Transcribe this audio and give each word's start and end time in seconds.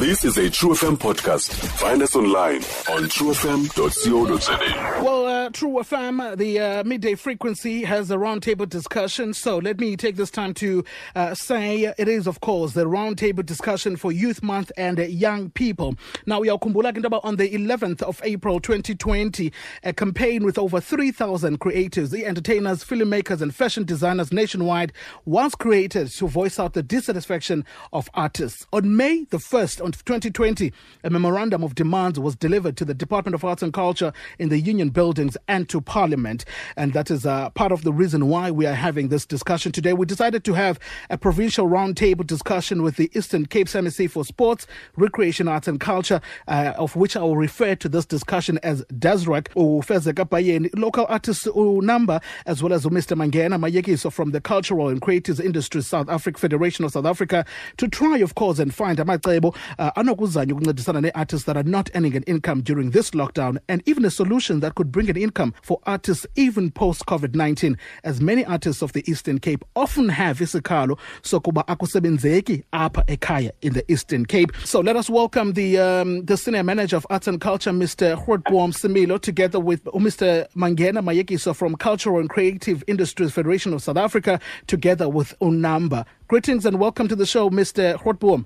This 0.00 0.24
is 0.24 0.38
a 0.38 0.48
True 0.48 0.70
FM 0.70 0.96
podcast. 0.96 1.52
Find 1.52 2.00
us 2.00 2.16
online 2.16 2.62
on 2.88 3.04
truefm.co.za. 3.10 5.04
Well, 5.04 5.26
uh, 5.26 5.50
True 5.50 5.72
FM, 5.72 6.38
the 6.38 6.58
uh, 6.58 6.84
midday 6.84 7.14
frequency 7.14 7.84
has 7.84 8.10
a 8.10 8.16
roundtable 8.16 8.66
discussion. 8.66 9.34
So 9.34 9.58
let 9.58 9.78
me 9.78 9.98
take 9.98 10.16
this 10.16 10.30
time 10.30 10.54
to 10.54 10.84
uh, 11.14 11.34
say 11.34 11.92
it 11.98 12.08
is, 12.08 12.26
of 12.26 12.40
course, 12.40 12.72
the 12.72 12.86
roundtable 12.86 13.44
discussion 13.44 13.96
for 13.96 14.10
Youth 14.10 14.42
Month 14.42 14.72
and 14.78 14.98
uh, 14.98 15.02
young 15.02 15.50
people. 15.50 15.96
Now, 16.24 16.40
we 16.40 16.48
are 16.48 16.58
Kumbula 16.58 16.94
Kindaba 16.94 17.22
on 17.22 17.36
the 17.36 17.50
11th 17.50 18.00
of 18.00 18.22
April 18.24 18.58
2020, 18.58 19.52
a 19.84 19.92
campaign 19.92 20.44
with 20.44 20.56
over 20.56 20.80
3,000 20.80 21.60
creators, 21.60 22.08
the 22.08 22.24
entertainers, 22.24 22.82
filmmakers, 22.82 23.42
and 23.42 23.54
fashion 23.54 23.84
designers 23.84 24.32
nationwide 24.32 24.94
was 25.26 25.54
created 25.54 26.08
to 26.08 26.26
voice 26.26 26.58
out 26.58 26.72
the 26.72 26.82
dissatisfaction 26.82 27.66
of 27.92 28.08
artists. 28.14 28.66
On 28.72 28.96
May 28.96 29.24
the 29.24 29.36
1st, 29.36 29.89
of 29.94 30.04
2020, 30.04 30.72
a 31.04 31.10
memorandum 31.10 31.62
of 31.62 31.74
demands 31.74 32.18
was 32.18 32.36
delivered 32.36 32.76
to 32.78 32.84
the 32.84 32.94
Department 32.94 33.34
of 33.34 33.44
Arts 33.44 33.62
and 33.62 33.72
Culture 33.72 34.12
in 34.38 34.48
the 34.48 34.58
Union 34.58 34.90
buildings 34.90 35.36
and 35.48 35.68
to 35.68 35.80
Parliament. 35.80 36.44
And 36.76 36.92
that 36.92 37.10
is 37.10 37.26
uh, 37.26 37.50
part 37.50 37.72
of 37.72 37.84
the 37.84 37.92
reason 37.92 38.28
why 38.28 38.50
we 38.50 38.66
are 38.66 38.74
having 38.74 39.08
this 39.08 39.26
discussion 39.26 39.72
today. 39.72 39.92
We 39.92 40.06
decided 40.06 40.44
to 40.44 40.54
have 40.54 40.80
a 41.10 41.18
provincial 41.18 41.68
roundtable 41.68 42.26
discussion 42.26 42.82
with 42.82 42.96
the 42.96 43.10
Eastern 43.14 43.46
Cape 43.46 43.66
SAMEC 43.68 44.10
for 44.10 44.24
Sports, 44.24 44.66
Recreation, 44.96 45.48
Arts 45.48 45.68
and 45.68 45.78
Culture, 45.78 46.20
uh, 46.48 46.72
of 46.76 46.96
which 46.96 47.16
I 47.16 47.22
will 47.22 47.36
refer 47.36 47.74
to 47.76 47.88
this 47.88 48.06
discussion 48.06 48.58
as 48.62 48.82
DASRAC, 48.86 49.48
Ufezeka 49.54 50.28
Bayeni, 50.28 50.70
local 50.76 51.06
artists 51.08 51.46
Namba, 51.46 52.22
as 52.46 52.62
well 52.62 52.72
as 52.72 52.84
Mr. 52.86 53.16
Mangena 53.16 53.58
Mayekiso 53.58 54.12
from 54.12 54.30
the 54.30 54.40
Cultural 54.40 54.88
and 54.88 55.00
Creative 55.00 55.40
Industries 55.40 55.86
South 55.86 56.08
Africa 56.08 56.38
Federation 56.38 56.84
of 56.84 56.92
South 56.92 57.06
Africa 57.06 57.44
to 57.76 57.88
try, 57.88 58.18
of 58.18 58.34
course, 58.34 58.58
and 58.58 58.74
find 58.74 58.98
a 58.98 59.04
amacebo 59.04 59.54
uh, 59.78 59.90
anokuzanya 59.96 60.54
ukuncedisana 60.54 61.00
ne-artists 61.00 61.46
that 61.46 61.56
are 61.56 61.68
not 61.68 61.90
earning 61.94 62.16
an 62.16 62.22
income 62.24 62.62
during 62.62 62.90
this 62.90 63.10
lockdown 63.10 63.58
and 63.68 63.82
even 63.86 64.04
a 64.04 64.10
solution 64.10 64.60
that 64.60 64.74
could 64.74 64.92
bring 64.92 65.10
an 65.10 65.16
income 65.16 65.52
for 65.62 65.78
artists 65.86 66.26
even 66.36 66.70
post-COVID-19 66.70 67.76
as 68.04 68.20
many 68.20 68.44
artists 68.44 68.82
of 68.82 68.92
the 68.92 69.02
Eastern 69.10 69.38
Cape 69.38 69.64
often 69.76 70.08
have 70.08 70.38
isikhalo 70.38 70.98
sokuba 71.22 71.66
akusebenzeki 71.66 72.64
apa 72.72 73.04
ekhaya 73.06 73.50
in 73.62 73.72
the 73.72 73.84
Eastern 73.90 74.26
Cape. 74.26 74.52
So 74.64 74.80
let 74.80 74.96
us 74.96 75.10
welcome 75.10 75.52
the 75.52 75.78
um, 75.78 76.24
the 76.24 76.36
senior 76.36 76.62
manager 76.62 76.96
of 76.96 77.06
arts 77.10 77.28
and 77.28 77.40
culture, 77.40 77.70
Mr. 77.70 78.16
Grootboom 78.24 78.72
Similo, 78.72 79.20
together 79.20 79.60
with 79.60 79.84
Mr. 79.84 80.46
Mangena 80.54 81.02
Mayekiso 81.02 81.54
from 81.54 81.76
Cultural 81.76 82.20
and 82.20 82.28
Creative 82.28 82.82
Industries 82.86 83.32
Federation 83.32 83.72
of 83.72 83.82
South 83.82 83.96
Africa, 83.96 84.40
together 84.66 85.08
with 85.08 85.38
Unamba. 85.40 86.06
Greetings 86.30 86.64
and 86.64 86.78
welcome 86.78 87.08
to 87.08 87.16
the 87.16 87.26
show, 87.26 87.50
Mr. 87.50 87.96
Grootboom. 87.98 88.44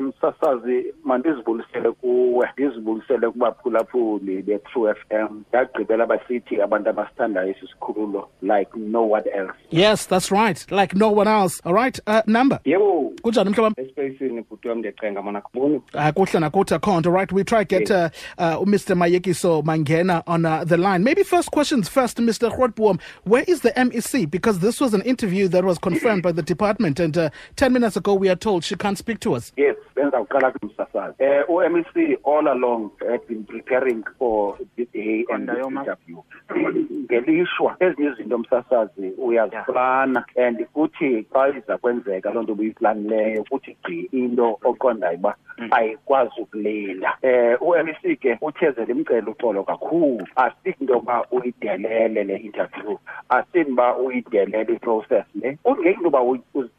msasazi 0.00 0.84
mandizibulisele 1.04 1.92
kuwe 1.92 2.48
ndizibulisele 2.58 3.30
kubaphulaphuli 3.30 4.42
be-true 4.42 4.94
FM 4.94 5.42
ndagqibela 5.48 6.06
basithi 6.06 6.62
abantu 6.62 6.90
abasithandayo 6.90 7.48
esi 7.50 7.66
sikhululo 7.66 8.28
like 8.42 8.70
no 8.76 9.10
one 9.10 9.30
else 9.30 9.54
Yes, 9.70 10.06
that's 10.08 10.30
right. 10.32 10.70
Like 10.70 10.96
no 10.98 11.10
one 11.12 11.30
else. 11.30 11.60
All 11.64 11.74
right. 11.74 12.00
Uh, 12.06 12.20
Namba. 12.26 12.60
yebo 12.64 13.12
Kunjani 13.22 13.50
mhlobam? 13.50 13.74
espacini 13.76 14.42
bhuti 14.42 14.68
wam 14.68 14.78
ndiyacenga 14.78 15.22
mona 15.22 15.40
kuboni 15.40 15.80
Uh, 15.94 16.08
kuhle 16.10 16.40
nakuthi 16.40 16.74
akhonto 16.74 17.10
right 17.10 17.32
we 17.32 17.44
try 17.44 17.64
to 17.64 17.78
get 17.78 17.90
uh, 17.90 18.08
uh, 18.38 18.66
mr 18.68 18.94
mayekiso 18.96 19.62
mangena 19.62 20.22
on 20.26 20.44
uh, 20.46 20.64
the 20.64 20.76
line 20.76 20.98
maybe 21.04 21.24
first 21.24 21.50
questions 21.50 21.88
first 21.90 22.18
mr 22.18 22.50
Grootboom. 22.50 22.98
where 23.26 23.44
is 23.48 23.60
the 23.60 23.72
mec 23.76 24.30
because 24.30 24.58
this 24.58 24.80
was 24.80 24.94
an 24.94 25.02
interview 25.02 25.48
that 25.48 25.64
was 25.64 25.78
confirmed 25.78 26.22
by 26.22 26.32
the 26.32 26.42
department 26.42 26.93
and 27.00 27.16
uh, 27.16 27.30
10 27.56 27.72
minutes 27.72 27.96
ago 27.96 28.14
we 28.14 28.28
are 28.28 28.36
told 28.36 28.64
she 28.64 28.76
can't 28.76 28.98
speak 28.98 29.20
to 29.20 29.34
us. 29.34 29.52
Yes 29.56 29.76
benza 29.94 30.18
kuqala 30.18 30.50
kumsasazi 30.50 31.24
um 31.48 31.64
u-mec 31.64 32.18
all 32.24 32.48
along 32.48 32.90
had 33.08 33.26
been 33.28 33.44
preparing 33.44 34.02
for 34.18 34.56
the 34.76 34.84
day 34.92 35.24
and 35.32 35.48
this 35.48 35.66
interview 35.66 36.22
ngelishwa 37.04 37.76
ezinye 37.80 38.10
izinto 38.10 38.38
msasazi 38.38 39.12
uyaziplana 39.18 40.24
and 40.46 40.66
kuthi 40.66 41.26
xa 41.32 41.48
iza 41.48 41.78
kwenzeka 41.78 42.30
loo 42.30 42.42
nto 42.42 42.52
ubuyiplanileyo 42.52 43.44
kuthi 43.44 43.76
gqi 43.82 44.08
into 44.12 44.58
oqondayo 44.64 45.18
uba 45.18 45.36
ayikwazi 45.70 46.40
ukulinda 46.40 47.18
um 47.22 47.68
u-mec 47.68 48.20
ke 48.20 48.38
uthezela 48.40 48.92
imcela 48.92 49.30
uxolo 49.30 49.64
kakhulu. 49.64 50.26
Asithi 50.36 50.80
into 50.80 50.92
yokuba 50.92 51.26
uyidelele 51.30 52.24
le 52.24 52.36
interview 52.36 52.98
asithi 53.28 53.70
uba 53.70 53.96
uyidelele 53.96 54.72
iprocess 54.72 55.24
le. 55.34 55.58
Kungeki 55.62 55.88
into 55.88 56.04
yoba 56.04 56.22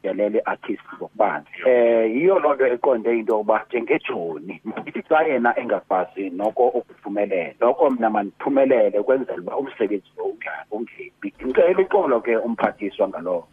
uyi- 0.06 0.16
uzidelele 0.16 0.40
artist 0.44 0.82
ngokubanzi. 0.96 1.48
Um 1.66 2.16
yiyo 2.16 2.38
loo 2.38 2.54
nto 2.54 2.66
eqonde 2.66 3.10
into 3.18 3.32
yokuba 3.32 3.64
njengejoni 3.68 4.60
ithi 4.86 5.02
xa 5.02 5.22
yena 5.26 5.58
engakwazi 5.58 6.30
noko 6.30 6.68
ukuphumelela 6.68 7.54
noko 7.60 7.90
mna 7.90 8.10
mandiphumelele 8.10 8.98
ukwenzela 8.98 9.38
uba 9.38 9.56
umsebenzi 9.56 10.10
lo 10.16 10.24
unga- 10.24 10.64
ungebi. 10.70 11.32
Ndicela 11.40 11.80
uxolo 11.82 12.20
ke 12.20 12.36
umphathiswa 12.36 13.08
ngaloo 13.08 13.44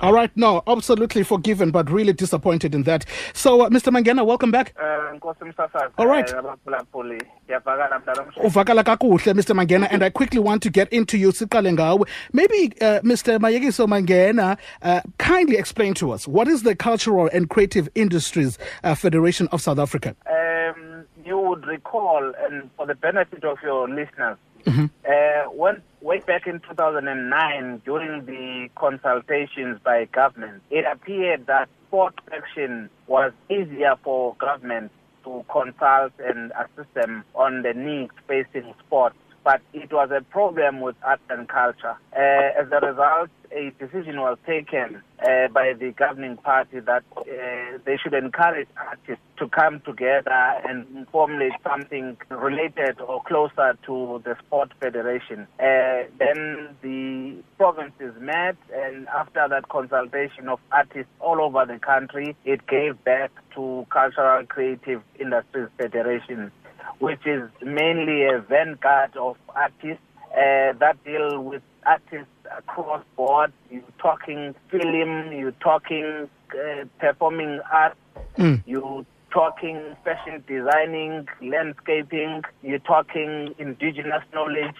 all 0.00 0.12
right 0.12 0.30
no 0.36 0.62
absolutely 0.66 1.22
forgiven 1.24 1.70
but 1.70 1.90
really 1.90 2.12
disappointed 2.12 2.74
in 2.74 2.82
that. 2.84 3.04
So 3.34 3.62
uh, 3.62 3.68
mr 3.68 3.92
mangena 3.92 4.24
welcome 4.24 4.50
back. 4.50 4.74
Msasazi 5.40 5.92
All 5.96 6.06
right. 6.06 6.34
abaphulaphuli 6.34 7.22
ndiyavakala 7.44 7.98
mdala 7.98 8.22
omhle 8.22 8.42
uvakala 8.46 8.82
kakuhle 8.82 9.34
mr 9.34 9.54
mangena 9.54 9.90
and 9.90 10.02
i 10.02 10.10
quickly 10.10 10.38
want 10.40 10.62
to 10.62 10.70
get 10.70 10.92
into 10.92 11.16
you 11.16 11.32
siqale 11.32 11.72
ngawe. 11.72 12.06
Maybe 12.32 12.72
uh, 12.80 13.02
mr 13.02 13.38
mayekiso 13.40 13.86
mangena 13.86 14.56
uh, 14.82 15.00
kindly 15.18 15.56
explain 15.58 15.94
to 15.94 16.10
us 16.14 16.28
what 16.28 16.48
is 16.48 16.62
the 16.62 16.74
cultural 16.74 17.30
and 17.32 17.48
creative 17.48 17.88
industries 17.94 18.58
uh, 18.84 18.94
federation 18.94 19.48
of 19.52 19.60
south 19.60 19.78
africa? 19.78 20.14
Um 20.26 21.04
you 21.24 21.38
would 21.38 21.66
recall 21.66 22.32
and 22.46 22.70
for 22.76 22.86
the 22.86 22.94
benefit 22.94 23.44
of 23.44 23.58
your 23.62 23.88
listeners 23.88 24.36
uh, 24.66 25.50
when 25.50 25.82
way 26.00 26.18
back 26.20 26.46
in 26.46 26.60
2009 26.60 27.82
during 27.84 28.24
the 28.26 28.68
consultations 28.74 29.78
by 29.84 30.04
government 30.06 30.62
it 30.70 30.84
appeared 30.90 31.46
that 31.46 31.68
sport 31.86 32.14
action 32.32 32.88
was 33.06 33.32
easier 33.50 33.94
for 34.02 34.34
government 34.36 34.90
to 35.24 35.44
consult 35.50 36.12
and 36.18 36.52
assist 36.52 36.92
them 36.94 37.24
on 37.34 37.62
the 37.62 37.74
needs 37.74 38.12
facing 38.26 38.72
sport 38.86 39.14
but 39.44 39.60
it 39.72 39.92
was 39.92 40.10
a 40.10 40.22
problem 40.22 40.80
with 40.80 40.96
arts 41.02 41.22
and 41.30 41.48
culture. 41.48 41.96
Uh, 42.14 42.60
as 42.60 42.66
a 42.70 42.86
result, 42.86 43.30
a 43.52 43.72
decision 43.78 44.20
was 44.20 44.38
taken 44.46 45.02
uh, 45.20 45.48
by 45.48 45.72
the 45.72 45.92
governing 45.96 46.36
party 46.36 46.80
that 46.80 47.02
uh, 47.16 47.24
they 47.84 47.96
should 47.96 48.14
encourage 48.14 48.68
artists 48.76 49.24
to 49.38 49.48
come 49.48 49.80
together 49.80 50.30
and 50.68 51.08
formulate 51.08 51.52
something 51.64 52.16
related 52.28 53.00
or 53.00 53.22
closer 53.24 53.76
to 53.84 54.22
the 54.24 54.36
sport 54.46 54.70
federation. 54.80 55.46
Uh, 55.58 56.04
then 56.18 56.76
the 56.82 57.42
provinces 57.56 58.14
met, 58.20 58.56
and 58.72 59.08
after 59.08 59.46
that 59.48 59.68
consultation 59.68 60.48
of 60.48 60.60
artists 60.70 61.10
all 61.20 61.40
over 61.40 61.64
the 61.66 61.78
country, 61.78 62.36
it 62.44 62.66
gave 62.66 63.02
birth 63.04 63.30
to 63.54 63.86
Cultural 63.90 64.46
Creative 64.46 65.02
Industries 65.18 65.68
Federation 65.76 66.52
which 67.00 67.26
is 67.26 67.50
mainly 67.62 68.24
a 68.24 68.38
vanguard 68.38 69.16
of 69.16 69.36
artists 69.48 70.02
uh, 70.32 70.72
that 70.78 70.96
deal 71.04 71.40
with 71.40 71.62
artists 71.84 72.32
across 72.56 73.02
board. 73.16 73.52
You're 73.70 73.82
talking 73.98 74.54
film, 74.70 75.32
you're 75.32 75.52
talking 75.52 76.28
uh, 76.54 76.84
performing 76.98 77.60
art, 77.72 77.96
you're 78.66 79.04
talking 79.32 79.96
fashion 80.04 80.44
designing, 80.46 81.26
landscaping, 81.42 82.42
you're 82.62 82.80
talking 82.80 83.54
indigenous 83.58 84.22
knowledge, 84.34 84.74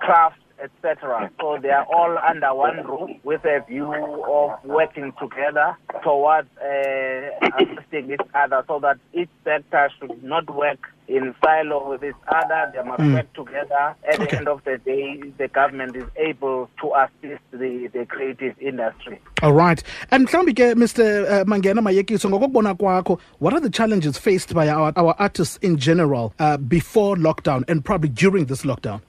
crafts, 0.00 0.40
etc. 0.62 1.30
So 1.40 1.58
they 1.60 1.70
are 1.70 1.84
all 1.84 2.18
under 2.18 2.54
one 2.54 2.84
roof 2.86 3.10
with 3.24 3.44
a 3.44 3.64
view 3.68 3.92
of 3.92 4.64
working 4.64 5.12
together 5.20 5.76
towards 6.02 6.48
uh, 6.58 7.48
assisting 7.58 8.12
each 8.12 8.28
other 8.34 8.64
so 8.68 8.78
that 8.80 8.98
each 9.12 9.30
sector 9.44 9.90
should 9.98 10.22
not 10.22 10.48
work 10.54 10.78
in 11.08 11.34
silo 11.42 11.90
with 11.90 12.04
each 12.04 12.14
other. 12.28 12.70
They 12.74 12.82
must 12.82 13.02
work 13.02 13.32
together. 13.32 13.96
At 14.08 14.20
the 14.20 14.36
end 14.38 14.48
of 14.48 14.62
the 14.64 14.78
day, 14.78 15.20
the 15.38 15.48
government 15.48 15.96
is 15.96 16.04
able 16.16 16.70
to 16.80 16.92
assist 16.94 17.42
the, 17.50 17.88
the 17.92 18.06
creative 18.06 18.54
industry. 18.60 19.18
all 19.42 19.52
right 19.52 19.82
and 20.10 20.28
mhlawumbi 20.28 20.52
ke 20.54 20.66
mr 20.76 21.04
uh, 21.24 21.44
mangena 21.46 21.82
mayekiso 21.82 22.28
ngokokubona 22.30 22.74
kwakho 22.74 23.18
what 23.38 23.54
are 23.54 23.60
the 23.60 23.70
challenges 23.70 24.18
faced 24.18 24.54
by 24.54 24.68
our, 24.68 24.92
our 24.96 25.14
artists 25.18 25.58
in 25.62 25.76
general 25.78 26.32
uh, 26.38 26.56
before 26.56 27.16
lockdown 27.16 27.64
and 27.68 27.84
probably 27.84 28.10
during 28.10 28.44
this 28.46 28.62
lockdown 28.64 29.00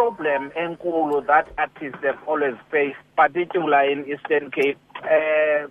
i-problem 0.00 0.50
enkulu 0.56 1.26
that 1.26 1.48
artists 1.58 2.02
have 2.02 2.18
always 2.26 2.54
faced, 2.70 2.96
particularly 3.16 3.92
in 3.92 4.08
Eastern 4.08 4.50
Cape, 4.50 4.78
uh, 5.04 5.68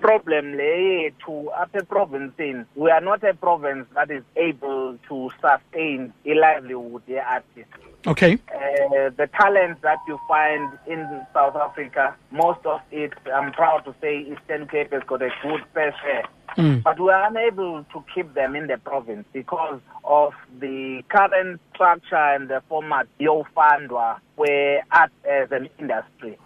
problem 0.00 0.54
le 0.56 1.02
yethu 1.04 1.46
apha 1.62 1.80
eprovincini 1.80 2.64
we 2.74 2.90
are 2.90 3.00
not 3.02 3.22
a 3.24 3.34
province 3.34 3.86
that 3.94 4.10
is 4.10 4.22
able 4.36 4.98
to 5.08 5.30
sustain 5.40 6.12
a 6.24 6.34
livelihood 6.34 7.02
ye-artist 7.06 7.68
okay. 8.06 8.38
Uh, 8.48 9.10
the 9.16 9.28
talent 9.38 9.80
that 9.82 9.98
you 10.08 10.18
find 10.28 10.72
in 10.86 11.26
South 11.32 11.56
Africa, 11.56 12.14
most 12.30 12.64
of 12.64 12.80
it, 12.90 13.12
I'm 13.34 13.52
proud 13.52 13.84
to 13.86 13.94
say, 14.00 14.20
Eastern 14.20 14.66
Cape 14.68 14.92
has 14.92 15.02
got 15.06 15.22
a 15.22 15.30
good 15.42 15.62
fair 15.72 15.94
share 16.02 16.24
mm. 16.56 16.82
but 16.82 16.98
we 17.00 17.10
are 17.10 17.28
unable 17.28 17.84
to 17.92 18.04
keep 18.14 18.32
them 18.34 18.54
in 18.54 18.66
the 18.66 18.78
province 18.78 19.26
because 19.32 19.80
of 20.04 20.32
the 20.60 21.02
current 21.08 21.60
structure 21.74 22.16
and 22.16 22.48
the 22.48 22.62
format 22.68 23.06
yofandwa 23.20 24.18
where 24.36 24.82
art 24.90 25.12
as 25.30 25.50
an 25.50 25.68
industry. 25.78 26.38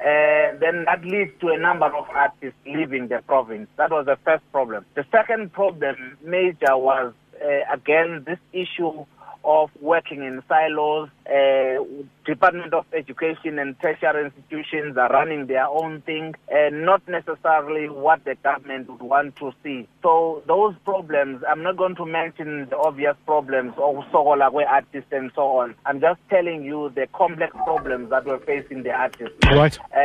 Uh, 0.00 0.56
then 0.58 0.84
that 0.86 1.04
leads 1.04 1.30
to 1.40 1.48
a 1.48 1.58
number 1.58 1.86
of 1.86 2.04
artists 2.10 2.58
leaving 2.66 3.06
the 3.06 3.22
province. 3.26 3.68
That 3.76 3.90
was 3.90 4.06
the 4.06 4.18
first 4.24 4.42
problem. 4.50 4.84
The 4.96 5.06
second 5.12 5.52
problem, 5.52 6.18
major, 6.24 6.76
was 6.76 7.14
uh, 7.40 7.72
again 7.72 8.24
this 8.26 8.38
issue 8.52 9.04
of 9.44 9.70
working 9.80 10.22
in 10.22 10.42
silos. 10.48 11.08
Uh, 11.26 11.84
Department 12.24 12.72
of 12.74 12.86
Education 12.92 13.58
and 13.58 13.78
tertiary 13.80 14.26
institutions 14.26 14.96
are 14.96 15.08
running 15.10 15.46
their 15.46 15.66
own 15.66 16.00
thing, 16.02 16.34
and 16.48 16.84
not 16.84 17.06
necessarily 17.08 17.88
what 17.88 18.24
the 18.24 18.36
government 18.36 18.88
would 18.88 19.02
want 19.02 19.36
to 19.36 19.52
see. 19.62 19.88
So 20.02 20.42
those 20.46 20.74
problems, 20.84 21.42
I'm 21.48 21.62
not 21.62 21.76
going 21.76 21.96
to 21.96 22.06
mention 22.06 22.68
the 22.70 22.78
obvious 22.78 23.16
problems 23.26 23.74
of 23.76 23.96
Sokolakwe 24.12 24.66
artists 24.68 25.10
and 25.12 25.30
so 25.34 25.58
on. 25.58 25.74
I'm 25.86 26.00
just 26.00 26.20
telling 26.30 26.62
you 26.64 26.92
the 26.94 27.06
complex 27.12 27.52
problems 27.64 28.10
that 28.10 28.24
we're 28.24 28.38
facing 28.40 28.82
the 28.82 28.90
artists. 28.90 29.36
Right. 29.44 29.78
Uh, 29.94 29.98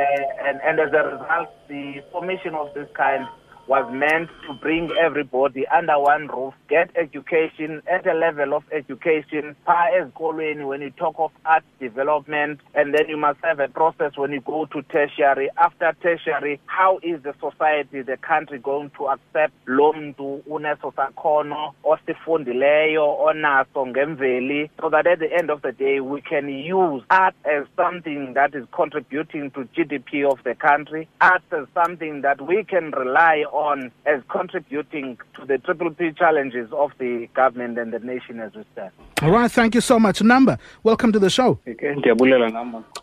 and, 0.45 0.59
and 0.63 0.79
as 0.79 0.93
a 0.93 1.03
result, 1.03 1.49
the 1.67 2.03
formation 2.11 2.55
of 2.55 2.73
this 2.73 2.87
kind 2.95 3.27
was 3.67 3.91
meant 3.91 4.29
to 4.47 4.53
bring 4.53 4.89
everybody 4.99 5.65
under 5.67 5.99
one 5.99 6.27
roof, 6.27 6.53
get 6.69 6.89
education 6.95 7.81
at 7.91 8.07
a 8.07 8.13
level 8.13 8.53
of 8.53 8.63
education, 8.71 9.55
pa 9.65 9.87
as 9.99 10.07
when 10.17 10.81
you 10.81 10.89
talk 10.91 11.15
of 11.17 11.31
art 11.45 11.63
development, 11.79 12.59
and 12.75 12.93
then 12.93 13.07
you 13.09 13.17
must 13.17 13.39
have 13.43 13.59
a 13.59 13.67
process 13.67 14.11
when 14.15 14.31
you 14.31 14.41
go 14.41 14.65
to 14.65 14.81
tertiary. 14.83 15.49
After 15.57 15.95
tertiary, 16.01 16.59
how 16.65 16.99
is 17.03 17.21
the 17.23 17.33
society, 17.39 18.01
the 18.01 18.17
country 18.17 18.59
going 18.59 18.91
to 18.97 19.07
accept 19.09 19.53
lo 19.65 19.93
mntu 19.93 20.43
uneso 20.49 20.91
sakhono 20.95 21.73
osifundileyo 21.83 23.17
onaso 23.19 23.85
ngemveli 23.87 24.69
so 24.81 24.89
that 24.89 25.07
at 25.07 25.19
the 25.19 25.33
end 25.33 25.49
of 25.49 25.61
the 25.61 25.71
day 25.71 25.99
we 25.99 26.21
can 26.21 26.47
use 26.49 27.03
art 27.09 27.35
as 27.45 27.65
something 27.75 28.33
that 28.33 28.55
is 28.55 28.65
contributing 28.71 29.51
to 29.51 29.65
GDP 29.75 30.29
of 30.29 30.39
the 30.43 30.55
country, 30.55 31.07
art 31.21 31.43
as 31.51 31.67
something 31.73 32.21
that 32.21 32.39
we 32.41 32.63
can 32.63 32.91
rely 32.91 33.43
on 33.51 33.56
on 33.57 33.91
as 34.05 34.21
contributing 34.29 35.17
to 35.33 35.45
the 35.45 35.57
triple 35.57 35.89
P 35.89 36.11
challenges 36.11 36.69
of 36.71 36.91
the 36.99 37.27
government 37.33 37.77
and 37.79 37.91
the 37.91 37.99
nation 37.99 38.39
as 38.39 38.53
we 38.53 38.63
stand. 38.73 38.91
All 39.23 39.31
right, 39.31 39.51
thank 39.51 39.73
you 39.73 39.81
so 39.81 39.99
much. 39.99 40.19
Namba, 40.19 40.59
welcome 40.83 41.11
to 41.11 41.17
the 41.17 41.29
show. 41.29 41.59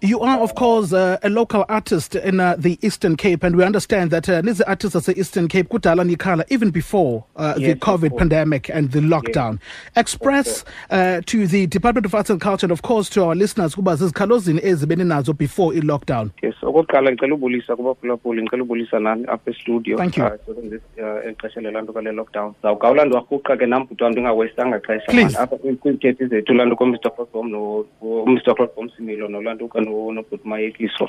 You 0.01 0.21
are, 0.21 0.39
of 0.39 0.55
course, 0.55 0.93
uh, 0.93 1.19
a 1.23 1.29
local 1.29 1.65
artist 1.69 2.15
in 2.15 2.39
uh, 2.39 2.55
the 2.57 2.79
Eastern 2.83 3.17
Cape, 3.17 3.43
and 3.43 3.57
we 3.57 3.65
understand 3.65 4.13
that 4.13 4.29
uh, 4.29 4.41
these 4.41 4.61
artists 4.61 4.95
of 4.95 5.05
the 5.07 5.19
Eastern 5.19 5.49
Cape, 5.49 5.69
Kutala 5.69 6.09
Nikala, 6.09 6.45
even 6.51 6.71
before 6.71 7.25
uh, 7.35 7.55
yes, 7.57 7.73
the 7.73 7.81
COVID 7.81 8.17
pandemic 8.17 8.69
and 8.69 8.93
the 8.93 9.01
lockdown. 9.01 9.59
Yes. 9.59 9.97
Express 9.97 10.65
uh, 10.91 11.21
to 11.27 11.49
the 11.49 11.67
Department 11.67 12.07
of 12.07 12.15
Arts 12.15 12.31
and 12.31 12.41
Culture, 12.41 12.67
and 12.67 12.73
of 12.73 12.83
course 12.83 13.09
to 13.11 13.25
our 13.25 13.35
listeners, 13.35 13.75
kuba 13.75 13.97
zizikhalozini 13.97 14.61
ezibene 14.63 15.05
nazo 15.05 15.37
before 15.37 15.75
i-lockdown. 15.75 16.31
Yes, 16.43 16.55
okokuqala 16.63 17.13
ngicela 17.13 17.35
ubulisa 17.35 17.77
kubaphulaphuli 17.77 18.43
ngicela 18.43 18.63
ubulisa 18.63 19.01
nani 19.01 19.25
apha 19.27 19.53
studio. 19.53 19.97
Thank 19.97 20.17
you. 20.17 20.31
Uh, 20.47 21.29
exesha 21.29 21.61
lelaa 21.61 21.83
nto 21.83 21.93
kale 21.93 22.13
lockdown. 22.13 22.55
Zawugawula 22.63 23.05
ndiwarhuqa 23.05 23.57
ke 23.57 23.67
nam 23.67 23.87
bhuti 23.87 24.05
wam 24.05 24.13
ndingawestanga 24.13 24.81
xesha. 24.81 25.41
Apha 25.41 25.57
kwiithethe 25.57 26.27
zethu 26.27 26.55
laa 26.55 26.65
nto 26.65 26.77
komr 26.77 26.99
Grootboom 26.99 27.51
nomr 27.51 28.43
Grootboom 28.55 28.91
similo 28.91 29.29
nobhuti 29.29 30.49
mayekiso. 30.49 31.09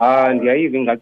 Um 0.00 0.32
ndiyayiva 0.32 0.98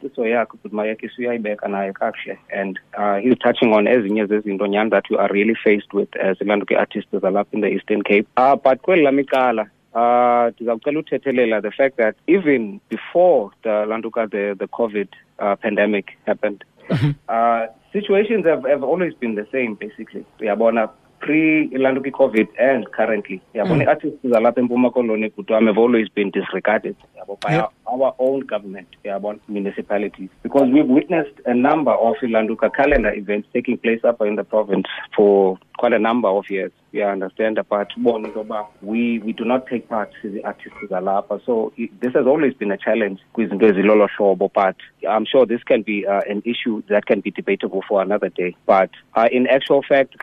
yakhe 0.87 1.11
uyayibeka 1.19 1.69
naye 1.69 1.93
kakuhle 1.93 2.39
and 2.51 2.79
uh, 2.97 3.17
he's 3.17 3.39
touching 3.39 3.73
on 3.75 3.87
ezinye 3.87 4.27
zezinto 4.27 4.67
nyhani 4.67 4.91
that 4.91 5.11
we 5.11 5.19
are 5.19 5.33
really 5.33 5.55
faced 5.55 5.93
with 5.93 6.17
as 6.17 6.41
ilaa 6.41 6.57
nto 6.57 6.67
ke-artists 6.67 7.21
zalapha 7.21 7.53
in 7.53 7.61
the 7.61 7.69
eastern 7.69 8.03
cape. 8.03 8.27
Uh, 8.37 8.55
but 8.55 8.81
kweli 8.81 9.03
lam 9.03 9.19
icala 9.19 9.67
uh 9.95 10.53
ndizawucela 10.53 11.01
uthethelela 11.01 11.63
the 11.63 11.71
fact 11.71 11.97
that 11.97 12.17
even 12.27 12.81
before 12.91 13.51
the 13.63 13.87
lantuka 13.87 14.27
the 14.27 14.55
the 14.55 14.67
covid 14.67 15.09
uh, 15.39 15.55
pandemic 15.61 16.07
happened. 16.27 16.65
uh 17.29 17.67
situations 17.93 18.45
have, 18.47 18.65
have 18.65 18.83
always 18.83 19.15
been 19.15 19.35
the 19.35 19.47
same 19.53 19.75
basically 19.75 20.25
uyabona 20.41 20.89
pre 21.19 21.65
ilantuka 21.65 22.09
i-covid 22.09 22.49
and 22.59 22.87
currently 22.91 23.41
uyabona 23.55 23.75
mm. 23.75 23.83
i-artists 23.83 24.27
zalapha 24.27 24.61
empuma 24.61 24.91
koloni 24.91 25.31
kutwam 25.31 25.67
have 25.67 25.81
always 25.81 26.09
been 26.15 26.31
disregarded 26.31 26.97
yabo 27.19 27.39
by 27.43 27.55
yep. 27.55 27.71
Our, 27.89 28.15
own 28.19 28.41
government 28.41 28.89
uyabona 29.05 29.39
municipalities. 29.49 30.31
Because 30.43 30.69
we've 30.73 30.89
witnessed 30.89 31.41
a 31.45 31.55
number 31.55 31.93
of 31.93 32.17
ilantuka 32.23 32.75
calendar 32.75 33.13
events 33.13 33.49
taking 33.53 33.79
place 33.79 34.01
up 34.05 34.21
in 34.21 34.37
the 34.37 34.45
province 34.45 34.87
for 35.15 35.59
quite 35.79 35.93
a 35.93 35.99
number 35.99 36.29
of 36.29 36.45
years. 36.51 36.73
We 36.93 37.03
understand 37.03 37.59
but 37.69 37.89
we 38.83 39.19
we 39.19 39.33
do 39.33 39.45
not 39.45 39.67
take 39.67 39.89
part 39.89 40.11
in 40.23 40.35
the 40.35 40.45
artists 40.45 40.79
zalapha 40.91 41.45
so 41.45 41.73
this 42.01 42.15
has 42.15 42.27
always 42.27 42.55
been 42.55 42.71
a 42.71 42.79
challenge 42.79 43.21
but 43.35 44.77
i'm 45.09 45.27
sure 45.27 45.45
this 45.47 45.63
can 45.65 45.83
be 45.83 46.07
uh, 46.07 46.21
an 46.29 46.43
issue 46.47 46.83
that 46.89 47.05
can 47.07 47.21
be 47.21 47.31
debatable 47.31 47.83
for 47.89 48.01
another 48.03 48.29
day. 48.31 48.57
But 48.67 48.91
uh, 49.15 49.29
in 49.31 49.47
actual 49.47 49.83
fact 49.83 50.17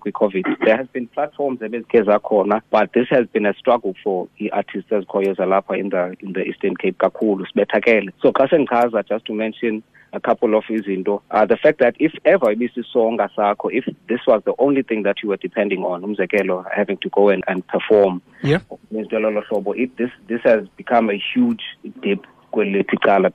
kwi-covid 0.00 0.44
there 0.64 0.76
has 0.76 0.86
been 0.88 1.06
platforms 1.08 1.60
ebezikhe 1.60 2.02
zakhona 2.02 2.62
but 2.70 2.92
this 2.92 3.08
has 3.10 3.26
been 3.28 3.46
a 3.46 3.54
struggle 3.54 3.89
for 4.02 4.28
ii-artists 4.40 4.92
ezikhoyo 4.92 5.34
zalapha 5.34 5.76
in 5.76 5.90
the 5.90 6.16
in 6.20 6.32
the 6.32 6.48
eastern 6.48 6.76
cape 6.76 6.98
kakhulu 6.98 7.46
sibethakele 7.46 8.12
so 8.22 8.32
xa 8.32 8.48
sendichaza 8.48 9.02
just 9.02 9.24
to 9.24 9.34
mention 9.34 9.82
a 10.12 10.20
couple 10.20 10.54
of 10.56 10.64
izinto 10.70 11.22
uh, 11.30 11.46
the 11.46 11.56
fact 11.56 11.78
that 11.78 11.94
if 11.98 12.12
ever 12.24 12.52
ibisisonga 12.52 13.28
sakho 13.36 13.70
if 13.72 13.84
this 14.08 14.20
was 14.26 14.42
the 14.44 14.54
only 14.58 14.82
thing 14.82 15.02
that 15.02 15.22
you 15.22 15.28
were 15.28 15.38
depending 15.42 15.84
on 15.84 16.02
umzekelo 16.02 16.64
having 16.76 16.96
to 16.96 17.08
go 17.10 17.28
and, 17.28 17.44
and 17.46 17.66
perform 17.66 18.20
yeah. 18.42 18.60
it, 18.90 19.96
this, 19.96 20.10
this 20.26 20.40
has 20.42 20.68
become 20.76 21.10
a 21.10 21.22
huge 21.34 21.62
dip 22.02 22.26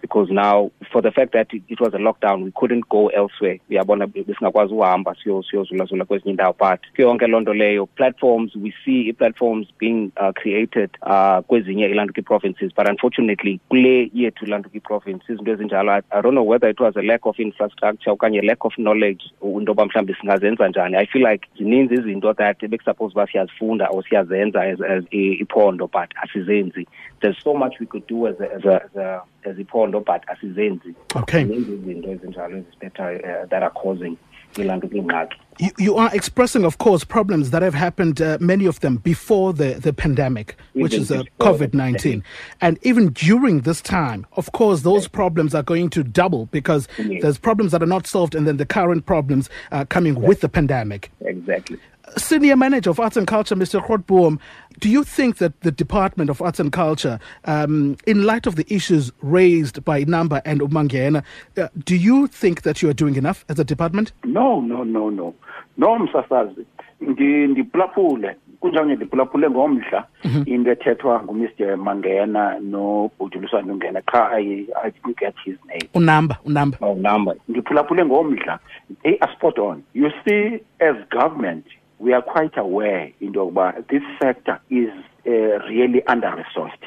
because 0.01 0.29
now 0.31 0.71
for 0.91 1.01
the 1.01 1.11
fact 1.11 1.33
that 1.33 1.53
it, 1.53 1.63
it 1.69 1.79
was 1.79 1.93
a 1.93 1.97
lockdown 1.97 2.43
we 2.43 2.51
couldn't 2.55 2.89
go 2.89 3.07
elsewhere. 3.07 3.59
Uyabona 3.69 4.07
besingakwazi 4.07 4.73
uhamba 4.73 5.15
siyozulazula 5.23 6.05
kwezinye 6.05 6.31
indawo 6.31 6.55
but 6.59 6.79
kuyo 6.95 7.07
yonke 7.07 7.27
loo 7.27 7.39
nto 7.39 7.53
leyo 7.53 7.85
platforms 7.85 8.55
we 8.55 8.73
see 8.85 9.09
i-platforms 9.09 9.67
being 9.79 10.11
uh, 10.17 10.31
created 10.31 10.89
uh, 11.01 11.39
kwezinye 11.47 11.85
ilantuki 11.85 12.21
provinces 12.21 12.71
but 12.75 12.89
unfortunately 12.89 13.59
kule 13.69 14.11
yethu 14.13 14.45
ilantuki 14.45 14.79
province 14.79 15.33
izinto 15.33 15.51
ezinjalo 15.51 15.91
I, 15.91 16.01
i 16.11 16.21
don't 16.21 16.35
know 16.35 16.47
whether 16.47 16.69
it 16.69 16.79
was 16.79 16.97
a 16.97 17.01
lack 17.01 17.25
of 17.25 17.39
infrastructure 17.39 18.11
okanye 18.11 18.41
lack 18.41 18.65
of 18.65 18.73
knowledge 18.75 19.23
into 19.41 19.75
yoba 19.75 19.85
mhlawumbi 19.85 20.15
singazenza 20.21 20.67
njani. 20.67 20.97
I 20.97 21.05
feel 21.05 21.31
like 21.31 21.47
zininzi 21.57 21.95
izinto 21.95 22.33
that 22.33 22.59
bekusuppose 22.59 23.13
uba 23.13 23.27
siyazifunda 23.27 23.87
or 23.89 24.03
siyazenza 24.03 24.61
as, 24.63 24.81
as 24.81 25.03
iphondo 25.11 25.87
but 25.87 26.09
asizenzi. 26.23 26.87
There's 27.21 27.37
so 27.43 27.53
much 27.53 27.79
we 27.79 27.85
could 27.85 28.07
do 28.07 28.27
as 28.27 28.39
a, 28.39 28.53
as 28.55 28.65
a, 28.65 28.83
as 28.85 28.95
a 28.95 29.04
eziphondo 29.43 29.99
but 29.99 30.29
asizenzi 30.29 30.95
okay 31.15 31.41
izinto 31.41 32.11
ezinjalo 32.11 32.57
ezisiphethayo 32.57 33.19
uh, 33.19 33.49
that 33.49 33.63
are 33.63 33.73
causing 33.83 34.17
you, 34.57 35.71
you 35.77 35.95
are 35.97 36.13
expressing, 36.13 36.63
of 36.65 36.77
course, 36.77 37.03
problems 37.03 37.51
that 37.51 37.61
have 37.61 37.73
happened, 37.73 38.21
uh, 38.21 38.37
many 38.39 38.65
of 38.65 38.79
them 38.79 38.97
before 38.97 39.53
the, 39.53 39.73
the 39.73 39.93
pandemic, 39.93 40.55
which 40.73 40.93
is 40.93 41.11
uh, 41.11 41.23
COVID 41.39 41.73
19. 41.73 42.23
And 42.61 42.79
even 42.81 43.09
during 43.09 43.61
this 43.61 43.81
time, 43.81 44.25
of 44.33 44.51
course, 44.51 44.81
those 44.81 45.07
problems 45.07 45.53
are 45.55 45.63
going 45.63 45.89
to 45.91 46.03
double 46.03 46.47
because 46.47 46.87
yes. 46.97 47.21
there's 47.21 47.37
problems 47.37 47.71
that 47.71 47.83
are 47.83 47.87
not 47.87 48.07
solved 48.07 48.35
and 48.35 48.47
then 48.47 48.57
the 48.57 48.65
current 48.65 49.05
problems 49.05 49.49
uh, 49.71 49.85
coming 49.85 50.15
yes. 50.15 50.25
with 50.25 50.41
the 50.41 50.49
pandemic. 50.49 51.11
Exactly. 51.21 51.77
Senior 52.17 52.55
Manager 52.55 52.89
of 52.89 52.99
Arts 52.99 53.17
and 53.17 53.27
Culture, 53.27 53.55
Mr. 53.55 53.85
Grootboom, 53.85 54.39
do 54.79 54.89
you 54.89 55.03
think 55.03 55.37
that 55.37 55.61
the 55.61 55.71
Department 55.71 56.29
of 56.29 56.41
Arts 56.41 56.59
and 56.59 56.71
Culture, 56.71 57.19
um, 57.45 57.97
in 58.05 58.23
light 58.23 58.47
of 58.47 58.55
the 58.55 58.65
issues 58.73 59.11
raised 59.21 59.83
by 59.83 60.03
Namba 60.05 60.41
and 60.45 60.61
Umangena, 60.61 61.23
uh, 61.57 61.67
do 61.83 61.95
you 61.95 62.27
think 62.27 62.61
that 62.63 62.81
you 62.81 62.89
are 62.89 62.93
doing 62.93 63.15
enough 63.15 63.45
as 63.49 63.59
a 63.59 63.63
department? 63.63 64.11
No, 64.23 64.61
no, 64.61 64.83
no, 64.83 65.09
no. 65.09 65.33
No, 65.77 65.99
msasazi. 65.99 66.65
ndiphulaphule 67.01 68.35
kunjani 68.59 68.95
ndiphulaphule 68.95 69.49
ngomdla 69.49 70.05
mhm. 70.23 70.43
into 70.45 70.71
ethethwa 70.71 71.23
ngumr 71.23 71.77
mangena 71.77 72.59
nobhutuliswane 72.59 73.71
ungena 73.71 74.01
qha 74.01 74.31
i 74.37 74.67
didn't 74.91 75.19
get 75.19 75.35
his 75.43 75.55
name 75.65 75.89
unamba 75.93 76.37
unamba 76.45 76.77
oh 76.81 76.95
Namba 76.95 77.35
ndiphulaphule 77.49 78.05
ngomdla 78.05 78.59
they 79.03 79.17
are 79.19 79.33
spot 79.33 79.59
on 79.59 79.83
you 79.93 80.11
see 80.25 80.59
as 80.79 80.95
government 81.11 81.65
we 81.99 82.13
are 82.13 82.21
quite 82.21 82.57
aware 82.57 83.11
into 83.19 83.39
yokuba 83.39 83.87
this 83.87 84.03
sector 84.21 84.59
is 84.69 84.89
uh, 85.27 85.31
really 85.69 86.05
under 86.07 86.31
resourced 86.31 86.83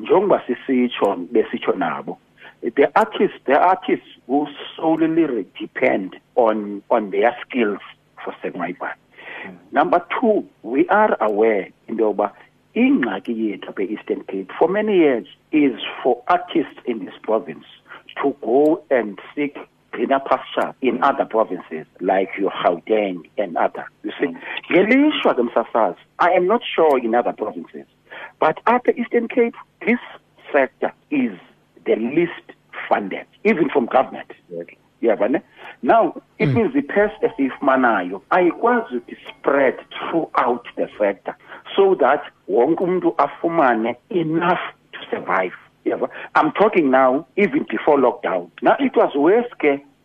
njengoba 0.00 0.42
sisitsho 0.46 1.16
besitsho 1.32 1.72
nabo 1.72 2.18
the 2.76 2.90
artists 2.94 3.38
the 3.46 3.58
artists 3.58 4.06
who 4.26 4.46
solely 4.76 5.46
depend 5.58 6.16
on 6.36 6.82
on 6.90 7.10
their 7.10 7.36
skills 7.46 7.80
for 8.24 8.34
segmaibani 8.42 8.94
mm. 9.46 9.56
number 9.72 10.04
two 10.20 10.44
we 10.62 10.86
are 10.88 11.16
aware 11.20 11.68
into 11.88 12.02
yokuba 12.02 12.32
ingxaki 12.74 13.32
yethu 13.50 13.68
apha 13.68 13.82
eastern 13.82 14.22
cape 14.24 14.50
for 14.58 14.68
many 14.68 14.96
years 14.96 15.26
is 15.52 15.74
for 16.02 16.22
artists 16.28 16.78
in 16.86 17.04
this 17.04 17.14
province 17.22 17.66
to 18.22 18.36
go 18.42 18.82
and 18.90 19.18
seek 19.34 19.56
greener 19.92 20.20
pasture 20.20 20.74
in 20.80 21.02
other 21.02 21.24
provinces 21.24 21.86
like 22.00 22.30
your 22.38 22.50
Gauteng 22.50 23.28
and 23.38 23.56
other. 23.56 23.86
You 24.20 24.26
see, 24.26 24.36
ngelishwa 24.70 25.34
ke 25.34 25.42
msasazi, 25.42 25.96
I 26.18 26.30
am 26.32 26.46
not 26.46 26.62
sure 26.64 26.98
in 26.98 27.14
other 27.14 27.32
provinces, 27.32 27.86
but 28.40 28.58
at 28.66 28.84
the 28.84 28.98
Eastern 28.98 29.28
Cape, 29.28 29.54
this 29.86 29.98
sector 30.52 30.92
is 31.10 31.32
the 31.86 31.96
least 31.96 32.56
funded, 32.88 33.26
even 33.44 33.68
from 33.70 33.86
government. 33.86 34.32
Yeah, 35.00 35.16
but 35.16 35.42
now 35.82 36.22
it 36.38 36.46
mm. 36.46 36.54
means 36.54 36.74
the 36.74 36.82
pest 36.82 37.20
esiyifumanayo 37.22 38.22
ayikwazi 38.30 39.00
to 39.00 39.16
spread 39.28 39.74
throughout 39.90 40.66
the 40.76 40.88
sector 40.98 41.34
so 41.76 41.94
that 41.96 42.22
wonke 42.48 42.84
umuntu 42.84 43.14
afumane 43.18 43.96
enough 44.10 44.60
to 44.92 44.98
survive. 45.10 45.52
Yeah, 45.84 46.06
I'm 46.36 46.52
talking 46.52 46.90
now 46.90 47.26
even 47.36 47.66
before 47.68 47.98
lockdown. 47.98 48.50
Now 48.62 48.76
it 48.78 48.94
was 48.94 49.12
worse 49.16 49.50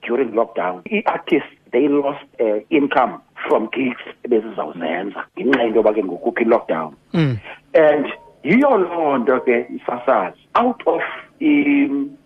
during 0.01 0.31
lockdown. 0.31 0.83
The 0.89 1.05
artists 1.05 1.49
they 1.71 1.87
lost 1.87 2.25
uh, 2.39 2.59
income 2.71 3.21
from 3.47 3.69
gigs 3.71 4.01
bezizawuzenza 4.29 5.25
ngenxa 5.37 5.63
into 5.63 5.77
yoba 5.77 5.93
ke 5.93 6.03
ngokuphi 6.03 6.45
lockdown. 6.45 6.93
Mm. 7.13 7.37
and 7.73 8.05
yiyo 8.43 8.77
loo 8.77 9.17
nto 9.17 9.39
ke 9.39 9.65
isasazi 9.75 10.39
out 10.55 10.81
of 10.85 11.01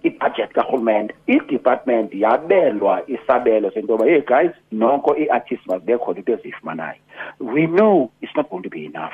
i-budget 0.04 0.54
karhulumente 0.54 1.16
i-department 1.28 2.14
yabelwa 2.14 3.04
isabelo 3.08 3.72
sento 3.72 3.94
yoba 3.94 4.06
hey 4.06 4.22
guys 4.22 4.52
noko 4.72 5.18
ii-artists 5.18 5.68
mazibe 5.68 5.98
khona 5.98 6.20
into 6.20 6.34
eziyifumanayo. 6.34 7.00
We 7.40 7.68
know 7.68 8.12
it's 8.22 8.36
not 8.36 8.50
going 8.50 8.64
to 8.64 8.70
be 8.70 8.86
enough 8.86 9.14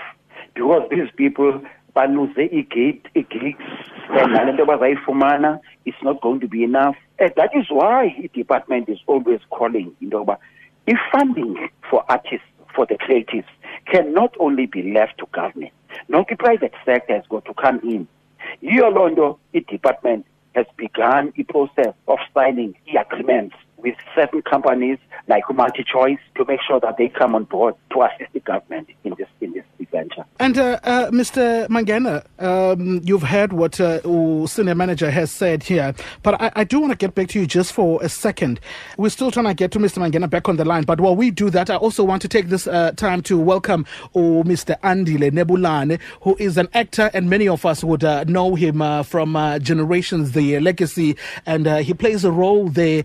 because 0.53 0.89
these 0.89 1.11
people 1.15 1.61
baluze 1.95 2.49
i-gate 2.51 3.09
i-gigs 3.15 3.65
and 4.09 4.33
nale 4.33 4.51
nto 4.51 4.65
bazayifumana 4.65 5.59
it's 5.85 6.03
not 6.03 6.21
going 6.21 6.39
to 6.39 6.47
be 6.47 6.63
enough. 6.63 6.95
And 7.19 7.33
that 7.35 7.55
is 7.55 7.65
why 7.69 8.15
i-department 8.23 8.89
is 8.89 8.99
always 9.07 9.39
calling 9.49 9.95
into 10.01 10.17
yokuba 10.87 10.93
i-funding 10.93 11.69
for 11.89 12.03
artists 12.09 12.47
for 12.75 12.85
the 12.85 12.95
creatives 12.95 13.45
can 13.85 14.13
not 14.13 14.35
only 14.39 14.65
be 14.65 14.93
left 14.93 15.17
to 15.17 15.25
government 15.31 15.71
nonke 16.09 16.31
i-private 16.31 16.73
sector 16.85 17.15
has 17.15 17.23
got 17.29 17.45
to 17.45 17.53
come 17.53 17.79
in 17.83 18.07
yiyo 18.61 18.89
loo 18.89 19.09
nto 19.09 19.37
i-department 19.53 20.25
has 20.55 20.65
begun 20.77 21.33
i-process 21.37 21.93
of 22.07 22.19
signing 22.33 22.75
i-agreements 22.87 23.55
with 23.77 23.95
certain 24.15 24.41
companies 24.41 24.97
like 25.27 25.43
MultiChoice 25.45 26.19
to 26.35 26.45
make 26.45 26.59
sure 26.67 26.79
that 26.79 26.97
they 26.97 27.09
come 27.09 27.35
on 27.35 27.45
board 27.45 27.75
to 27.91 28.03
assist 28.03 28.33
the 28.33 28.39
government 28.39 28.89
in 29.03 29.13
this 29.17 29.27
in 29.41 29.53
this 29.53 29.63
venture. 29.91 30.25
And 30.39 30.57
uh, 30.57 30.79
uh, 30.83 31.11
Mr. 31.11 31.67
Mangena, 31.67 32.25
um, 32.39 33.01
you've 33.03 33.23
heard 33.23 33.53
what 33.53 33.79
uh, 33.79 33.99
senior 34.47 34.75
manager 34.75 35.09
has 35.11 35.31
said 35.31 35.63
here, 35.63 35.93
but 36.23 36.41
I, 36.41 36.51
I 36.55 36.63
do 36.63 36.79
want 36.79 36.91
to 36.91 36.97
get 36.97 37.15
back 37.15 37.29
to 37.29 37.39
you 37.39 37.47
just 37.47 37.73
for 37.73 38.01
a 38.03 38.09
second. 38.09 38.59
We're 38.97 39.09
still 39.09 39.31
trying 39.31 39.45
to 39.45 39.53
get 39.53 39.71
to 39.71 39.79
Mr. 39.79 39.99
Mangena 39.99 40.29
back 40.29 40.49
on 40.49 40.57
the 40.57 40.65
line, 40.65 40.83
but 40.83 40.99
while 40.99 41.15
we 41.15 41.31
do 41.31 41.49
that, 41.51 41.69
I 41.69 41.75
also 41.75 42.03
want 42.03 42.21
to 42.23 42.27
take 42.27 42.49
this 42.49 42.67
uh, 42.67 42.91
time 42.91 43.21
to 43.23 43.37
welcome 43.37 43.85
oh, 44.15 44.43
Mr. 44.43 44.79
Andile 44.81 45.31
Nebulane, 45.31 45.99
who 46.21 46.35
is 46.39 46.57
an 46.57 46.67
actor, 46.73 47.09
and 47.13 47.29
many 47.29 47.47
of 47.47 47.65
us 47.65 47.83
would 47.83 48.03
uh, 48.03 48.23
know 48.25 48.55
him 48.55 48.81
uh, 48.81 49.03
from 49.03 49.35
Generations, 49.61 50.31
the 50.33 50.59
Legacy, 50.59 51.15
and 51.45 51.67
he 51.79 51.93
plays 51.93 52.23
a 52.23 52.31
role 52.31 52.69
there, 52.69 53.03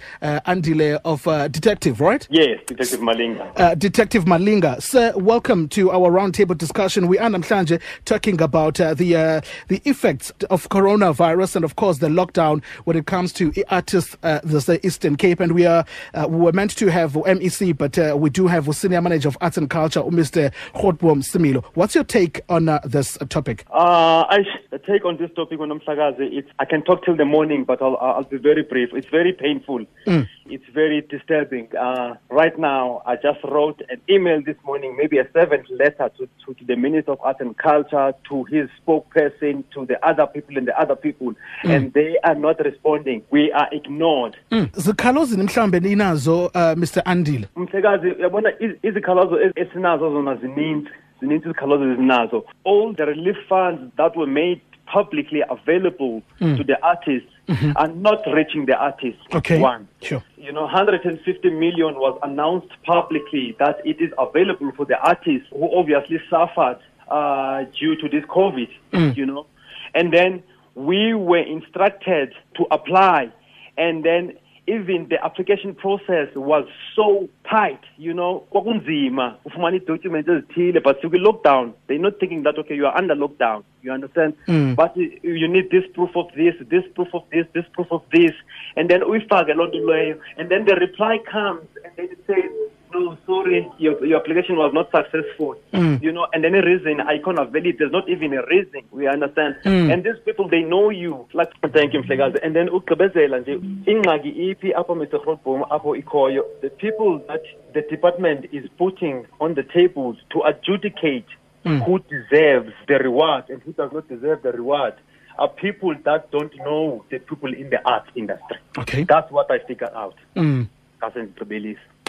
Andile, 0.62 1.00
of 1.04 1.52
detective, 1.52 2.00
right? 2.00 2.26
Yes, 2.30 2.60
Detective 2.66 3.00
Malinga. 3.00 3.78
detective 3.78 4.24
Malinga. 4.24 4.82
Sir, 4.82 5.12
welcome 5.16 5.68
to 5.70 5.90
our 5.90 6.10
roundtable 6.10 6.56
discussion 6.56 6.72
discussion. 6.72 7.06
We 7.08 7.18
are 7.18 7.28
namhlanje 7.28 7.80
talking 8.04 8.40
about 8.40 8.80
uh, 8.80 8.94
the 8.94 9.16
uh, 9.16 9.40
the 9.68 9.80
effects 9.84 10.30
of 10.50 10.68
coronavirus 10.68 11.56
and 11.56 11.64
of 11.64 11.76
course 11.76 11.98
the 11.98 12.08
lockdown 12.08 12.62
when 12.84 12.96
it 12.96 13.06
comes 13.06 13.32
to 13.34 13.52
artists 13.68 14.16
uh, 14.22 14.40
the 14.42 14.80
Eastern 14.82 15.16
Cape. 15.16 15.40
And 15.40 15.52
we 15.52 15.66
are 15.66 15.84
uh, 16.14 16.26
we 16.28 16.38
were 16.38 16.52
meant 16.52 16.76
to 16.76 16.88
have 16.88 17.12
MEC, 17.12 17.76
but 17.76 17.98
uh, 17.98 18.16
we 18.18 18.30
do 18.30 18.46
have 18.46 18.68
a 18.68 18.72
senior 18.72 19.02
manager 19.02 19.28
of 19.28 19.36
arts 19.40 19.58
and 19.58 19.68
culture, 19.68 20.00
Mr. 20.02 20.52
Grootboom 20.74 21.22
Similo. 21.22 21.64
What's 21.74 21.94
your 21.94 22.04
take 22.04 22.40
on 22.48 22.68
uh, 22.68 22.80
this 22.84 23.18
topic? 23.28 23.64
Uh, 23.70 24.24
I 24.28 24.38
the 24.70 24.78
take 24.78 25.04
on 25.04 25.16
this 25.18 25.30
topic 25.36 25.60
on 25.60 25.70
it's 25.72 26.48
I 26.58 26.64
can 26.64 26.82
talk 26.82 27.04
till 27.04 27.16
the 27.16 27.24
morning, 27.24 27.64
but 27.64 27.82
I'll 27.82 27.96
I'll 27.96 28.24
be 28.24 28.38
very 28.38 28.62
brief. 28.62 28.90
It's 28.92 29.08
very 29.08 29.32
painful. 29.32 29.84
Mm. 30.06 30.26
It's 30.52 30.68
very 30.74 31.00
disturbing. 31.00 31.74
Uh, 31.74 32.16
right 32.28 32.58
now, 32.58 33.02
I 33.06 33.16
just 33.16 33.42
wrote 33.42 33.80
an 33.88 34.02
email 34.10 34.42
this 34.44 34.56
morning, 34.66 34.94
maybe 34.98 35.16
a 35.16 35.26
seventh 35.32 35.66
letter 35.70 36.10
to, 36.18 36.28
to, 36.44 36.52
to 36.52 36.64
the 36.66 36.76
Minister 36.76 37.12
of 37.12 37.20
Arts 37.22 37.40
and 37.40 37.56
Culture, 37.56 38.12
to 38.28 38.44
his 38.44 38.68
spokesperson, 38.80 39.64
to 39.72 39.86
the 39.86 39.98
other 40.06 40.26
people 40.26 40.58
and 40.58 40.68
the 40.68 40.78
other 40.78 40.94
people, 40.94 41.32
mm. 41.64 41.70
and 41.74 41.92
they 41.94 42.18
are 42.22 42.34
not 42.34 42.58
responding. 42.60 43.22
We 43.30 43.50
are 43.52 43.68
ignored. 43.72 44.36
Mm. 44.50 44.68
zikhalozi 44.72 45.36
mhlambe 45.36 45.80
ninazo 45.80 46.46
uh, 46.46 46.74
Mr 46.76 47.02
Andile 47.04 47.48
mhlekazi 47.56 48.14
yabona 48.18 48.52
izikhalazo 48.82 49.40
esinazo 49.56 50.10
zona 50.10 50.34
zininzi 50.36 50.90
zininzi 51.20 51.44
izikhalazo 51.44 51.92
ezinazo 51.92 52.44
all 52.64 52.94
the 52.96 53.04
relief 53.04 53.36
funds 53.48 53.80
that 53.96 54.16
were 54.16 54.32
made 54.32 54.60
publicly 54.86 55.42
available 55.48 56.22
mm. 56.40 56.56
to 56.56 56.64
the 56.64 56.80
artists 56.82 57.30
mm-hmm. 57.48 57.72
are 57.76 57.88
not 57.88 58.22
reaching 58.32 58.66
the 58.66 58.76
artists. 58.76 59.20
Okay. 59.34 59.58
One. 59.60 59.88
Sure. 60.02 60.22
You 60.36 60.52
know, 60.52 60.62
150 60.62 61.50
million 61.50 61.94
was 61.94 62.18
announced 62.22 62.72
publicly 62.84 63.56
that 63.58 63.80
it 63.84 64.00
is 64.00 64.12
available 64.18 64.72
for 64.76 64.84
the 64.84 64.98
artists 64.98 65.48
who 65.50 65.74
obviously 65.76 66.20
suffered 66.28 66.78
uh, 67.08 67.64
due 67.78 67.96
to 67.96 68.08
this 68.08 68.24
COVID, 68.24 68.68
mm. 68.92 69.16
you 69.16 69.26
know. 69.26 69.46
And 69.94 70.12
then 70.12 70.42
we 70.74 71.14
were 71.14 71.42
instructed 71.42 72.32
to 72.56 72.66
apply. 72.70 73.32
And 73.76 74.04
then 74.04 74.34
even 74.66 75.08
the 75.08 75.24
application 75.24 75.74
process 75.74 76.28
was 76.36 76.64
so 76.94 77.28
tight 77.50 77.80
you 77.98 78.14
know 78.14 78.44
kwakunzima 78.50 79.36
ufumana 79.44 79.76
ii-documents 79.76 80.28
ezithile 80.28 80.80
but 80.80 81.04
lockdown 81.04 81.72
they're 81.86 82.02
not 82.02 82.18
thinking 82.18 82.42
that 82.42 82.58
okay 82.58 82.76
you 82.76 82.86
are 82.86 82.98
under 82.98 83.16
lockdown 83.16 83.62
you 83.82 83.92
understand 83.92 84.34
mm. 84.46 84.74
but 84.76 84.96
you 85.22 85.48
need 85.48 85.70
this 85.70 85.84
proof 85.94 86.16
of 86.16 86.26
this 86.36 86.54
this 86.68 86.84
proof 86.94 87.14
of 87.14 87.22
this 87.30 87.46
this 87.54 87.64
proof 87.72 87.92
of 87.92 88.02
this 88.12 88.32
and 88.76 88.88
then 88.88 89.02
uyifake 89.02 89.54
loo 89.54 89.66
nto 89.66 89.78
leyo 89.78 90.16
and 90.36 90.48
then 90.48 90.64
the 90.64 90.74
reply 90.74 91.18
comes 91.18 91.68
and 91.84 91.92
then 91.96 92.04
it 92.04 92.18
says 92.26 92.50
no, 92.92 93.16
sorry, 93.26 93.68
your, 93.78 94.04
your 94.04 94.20
application 94.20 94.56
was 94.56 94.72
not 94.72 94.90
successful. 94.90 95.56
Mm. 95.72 96.02
You 96.02 96.12
know, 96.12 96.26
and 96.32 96.44
any 96.44 96.60
reason 96.60 97.00
I 97.00 97.18
can't 97.18 97.36
valid. 97.50 97.76
There's 97.78 97.92
not 97.92 98.08
even 98.08 98.32
a 98.34 98.44
reason. 98.46 98.82
We 98.90 99.06
understand. 99.08 99.56
Mm. 99.64 99.92
And 99.92 100.04
these 100.04 100.20
people, 100.24 100.48
they 100.48 100.62
know 100.62 100.90
you. 100.90 101.26
Like, 101.32 101.50
thank 101.72 101.94
you, 101.94 102.02
Mflegazi. 102.02 102.38
And 102.42 102.54
then 102.54 102.68
ukugqibezela 102.68 103.38
nje 103.40 103.60
ingxaki 103.86 104.28
iphi 104.28 104.72
apho 104.74 104.94
Mr. 104.94 105.18
Grootboom 105.24 105.62
apho 105.70 105.96
ikhoyo 105.96 106.44
the 106.60 106.70
people 106.70 107.20
that 107.28 107.42
the 107.74 107.82
department 107.82 108.46
is 108.52 108.68
putting 108.78 109.26
on 109.40 109.54
the 109.54 109.62
tables 109.62 110.16
to 110.30 110.42
adjudicate 110.44 111.26
mm. 111.64 111.84
who 111.84 111.98
deserves 111.98 112.72
the 112.88 112.98
reward 112.98 113.44
and 113.48 113.62
who 113.62 113.72
does 113.72 113.92
not 113.92 114.08
deserve 114.08 114.42
the 114.42 114.52
reward 114.52 114.94
are 115.38 115.48
people 115.48 115.94
that 116.04 116.30
don't 116.30 116.54
know 116.58 117.04
the 117.10 117.18
people 117.18 117.52
in 117.52 117.70
the 117.70 117.80
arts 117.88 118.10
industry. 118.14 118.58
Okay. 118.78 119.04
That's 119.04 119.30
what 119.30 119.50
I 119.50 119.58
figured 119.60 119.94
out. 119.94 120.16
Mm. 120.36 120.68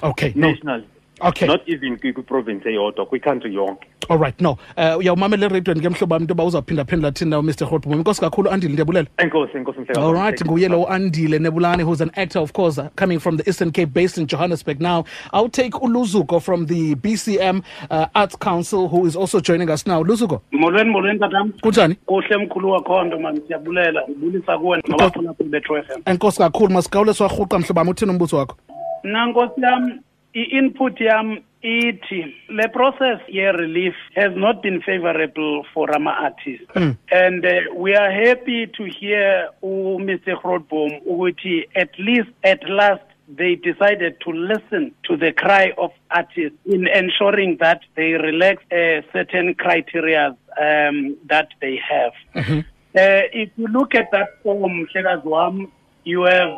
Okay. 0.04 0.34
National. 0.36 0.82
okay. 1.22 1.48
Not 1.48 1.62
even 1.68 1.98
kwiprovince 1.98 2.70
eyodwa 2.70 3.06
kwikhantri 3.06 3.56
yonke. 3.56 3.88
All 4.10 4.18
right 4.18 4.42
no. 4.42 4.58
Uh 4.78 4.98
uyawumamela 4.98 5.46
ereydweni 5.46 5.82
ke 5.82 5.90
mhlobo 5.90 6.18
into 6.18 6.32
yoba 6.32 6.44
uzawuphindaphendula 6.44 7.12
thini 7.12 7.32
nawo 7.32 7.44
mr 7.44 7.66
hotbom 7.66 7.94
inkosi 7.94 8.22
kakhulu 8.22 8.50
andile 8.52 8.74
ndiyabulela 8.74 9.08
enkosi 9.18 9.58
enkosi 9.58 9.80
mhlekazi 9.80 10.00
all 10.08 10.14
right 10.14 10.46
nguye 10.46 10.68
lo 10.68 10.90
andile 10.90 11.40
nebulane 11.40 11.84
who's 11.84 12.02
an 12.02 12.12
actor 12.16 12.42
of 12.42 12.52
course 12.52 12.78
uh, 12.78 12.88
coming 12.96 13.20
from 13.20 13.38
the 13.38 13.44
eastern 13.50 13.72
cape 13.72 13.94
based 13.94 14.18
in 14.18 14.28
johannesburg. 14.28 14.82
Now 14.82 15.06
i'll 15.34 15.50
take 15.50 15.72
uluzuko 15.72 16.42
from 16.42 16.66
the 16.66 16.96
bcm 16.96 17.64
uh, 17.90 18.06
arts 18.14 18.36
council 18.36 18.90
who 18.90 19.08
is 19.08 19.16
also 19.16 19.40
joining 19.40 19.70
us 19.70 19.88
now. 19.88 20.04
Luzuko 20.04 20.42
molweni 20.52 20.92
molweni 20.92 21.20
tatam 21.20 21.52
kunjani? 21.62 21.96
Kuhle 22.06 22.38
mkhulu 22.38 22.72
wakho 22.72 23.04
nto 23.04 23.20
mam 23.20 23.38
siyabulela 23.48 24.02
ndibulisa 24.08 24.58
kuwe 24.58 24.82
nabaphulaphuli 24.88 25.50
betro 25.50 25.78
f 25.78 25.90
m. 25.96 26.02
Enkosi 26.06 26.38
kakhulu 26.38 26.74
masigawule 26.74 27.14
siwarhuqa 27.14 27.60
mhlobo 27.60 27.80
wami 27.80 27.92
uthini 27.92 28.12
umbuzo 28.12 28.38
wakho 28.38 28.58
nankosi 29.04 29.62
yam 29.62 30.00
i-input 30.34 31.00
yam 31.00 31.38
ithi 31.64 32.36
le 32.50 32.68
process 32.68 33.20
ye-relief 33.28 33.96
has 34.16 34.32
not 34.36 34.62
been 34.62 34.82
favorable 34.82 35.66
for 35.74 35.94
ama-artists 35.96 36.68
mm. 36.76 36.98
and 37.12 37.46
uh, 37.46 37.52
we 37.76 37.96
are 37.96 38.12
happy 38.12 38.68
to 38.68 38.84
hear 38.86 39.50
umr 39.64 40.20
grootboom 40.42 40.92
ukuthi 41.06 41.68
at 41.76 41.98
least 42.00 42.30
at 42.44 42.68
last 42.70 43.04
they 43.30 43.56
decided 43.56 44.20
to 44.22 44.32
listen 44.32 44.94
to 45.04 45.16
the 45.18 45.32
cry 45.32 45.74
of 45.78 45.92
artists 46.12 46.58
in 46.66 46.88
ensuring 46.88 47.58
that 47.60 47.82
they 47.96 48.12
relax 48.14 48.62
uh, 48.72 49.02
certain 49.12 49.56
criteria 49.56 50.36
um, 50.60 51.18
that 51.30 51.48
they 51.62 51.78
have. 51.78 52.14
Mm 52.36 52.44
-hmm. 52.44 52.60
uh, 52.96 53.24
if 53.44 53.50
you 53.58 53.68
look 53.68 53.96
at 53.96 54.12
that 54.12 54.30
form, 54.44 54.88
Shekazwam, 54.92 55.68
you 56.04 56.24
have 56.24 56.52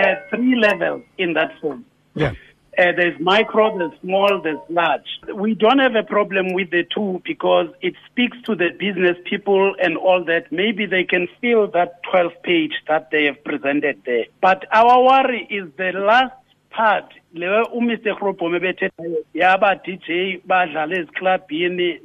uh, 0.00 0.14
three 0.30 0.54
levels 0.56 1.02
in 1.16 1.34
that 1.34 1.52
form. 1.60 1.84
Yeah. 2.14 2.32
Uh, 2.78 2.92
there's 2.96 3.18
micro, 3.20 3.76
there's 3.76 4.00
small, 4.00 4.40
there's 4.42 4.58
large. 4.68 5.04
We 5.34 5.54
don't 5.54 5.80
have 5.80 5.96
a 5.96 6.04
problem 6.04 6.54
with 6.54 6.70
the 6.70 6.84
two 6.94 7.20
because 7.24 7.66
it 7.82 7.94
speaks 8.10 8.38
to 8.46 8.54
the 8.54 8.70
business 8.78 9.16
people 9.24 9.74
and 9.82 9.98
all 9.98 10.24
that. 10.24 10.50
Maybe 10.50 10.86
they 10.86 11.04
can 11.04 11.28
fill 11.40 11.66
that 11.72 12.02
12 12.10 12.32
page 12.42 12.72
that 12.88 13.10
they 13.10 13.24
have 13.24 13.42
presented 13.44 14.02
there. 14.06 14.26
But 14.40 14.64
our 14.72 15.02
worry 15.02 15.46
is 15.50 15.68
the 15.76 15.92
last 15.92 16.34
part 16.70 17.12
umr 17.34 17.96
Grootboom 18.18 18.58
bethethayo 18.60 19.24
yaba 19.34 19.74
dj 19.84 20.40
badlala 20.46 20.94
eziklabhini 20.98 22.00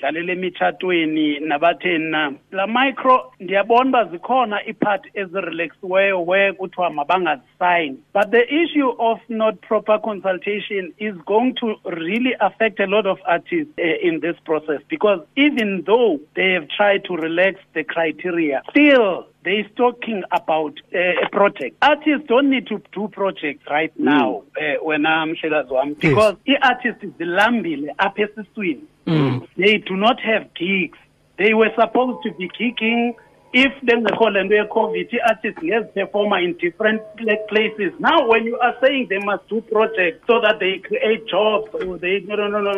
bazidlalela 0.00 0.32
emitshatweni 0.32 1.40
nabatheni 1.40 2.10
na 2.10 2.32
la 2.52 2.66
micro 2.66 3.32
ndiyabona 3.40 3.88
uba 3.88 4.04
zikhona 4.04 4.66
iipart 4.66 5.06
ezirelaxiweyo 5.14 6.22
where 6.22 6.52
kuthiwa 6.52 6.90
mabangazisayini 6.90 7.98
but 8.14 8.30
the 8.30 8.62
issue 8.62 8.94
of 8.98 9.18
not 9.28 9.60
proper 9.60 10.00
consultation 10.00 10.92
is 10.98 11.14
going 11.24 11.52
to 11.52 11.76
really 11.84 12.34
affect 12.40 12.80
a 12.80 12.86
lot 12.86 13.06
of 13.06 13.18
artists 13.24 13.72
uh, 13.78 14.06
in 14.08 14.20
this 14.20 14.36
process 14.44 14.80
because 14.88 15.22
even 15.36 15.84
though 15.84 16.20
they 16.34 16.52
have 16.52 16.68
tried 16.68 17.04
to 17.04 17.16
relax 17.16 17.58
the 17.74 17.84
criteria 17.84 18.62
still 18.70 19.26
they 19.46 19.60
is 19.60 19.66
talking 19.76 20.24
about 20.32 20.80
uh, 20.92 20.98
a 21.24 21.30
project. 21.30 21.76
Artists 21.80 22.26
don't 22.26 22.50
need 22.50 22.66
to 22.66 22.82
do 22.92 23.06
projects 23.06 23.64
right 23.70 23.96
mm. 23.96 24.04
now 24.04 24.42
uh, 24.60 24.82
when 24.82 25.06
I'm 25.06 25.36
Mhlekazi 25.36 26.00
because 26.00 26.34
yes. 26.44 26.58
i-artist 26.62 27.04
is 27.04 27.10
zilambile 27.18 27.94
apha 27.96 28.22
esiswini. 28.22 28.82
Mm. 29.06 29.46
They 29.56 29.78
do 29.78 29.96
not 29.96 30.20
have 30.20 30.52
gigs. 30.54 30.98
They 31.38 31.54
were 31.54 31.70
supposed 31.78 32.22
to 32.24 32.32
be 32.34 32.48
kicking. 32.48 33.14
if 33.52 33.72
bengekho 33.82 34.26
le 34.34 34.42
nto 34.44 34.54
ye-covid 34.54 35.08
i-artists 35.16 35.62
ngeziperformer 35.62 36.42
in 36.44 36.52
different 36.58 37.00
places 37.48 37.92
now 37.98 38.18
when 38.28 38.44
you 38.44 38.58
are 38.58 38.74
saying 38.82 39.06
they 39.08 39.22
must 39.30 39.48
do 39.48 39.60
projects 39.72 40.20
so 40.26 40.40
that 40.44 40.58
they 40.58 40.78
create 40.88 41.22
jobs 41.26 41.68
or 41.72 41.96
they 41.96 42.20
no 42.28 42.34
no 42.34 42.48
no 42.48 42.60
no 42.60 42.74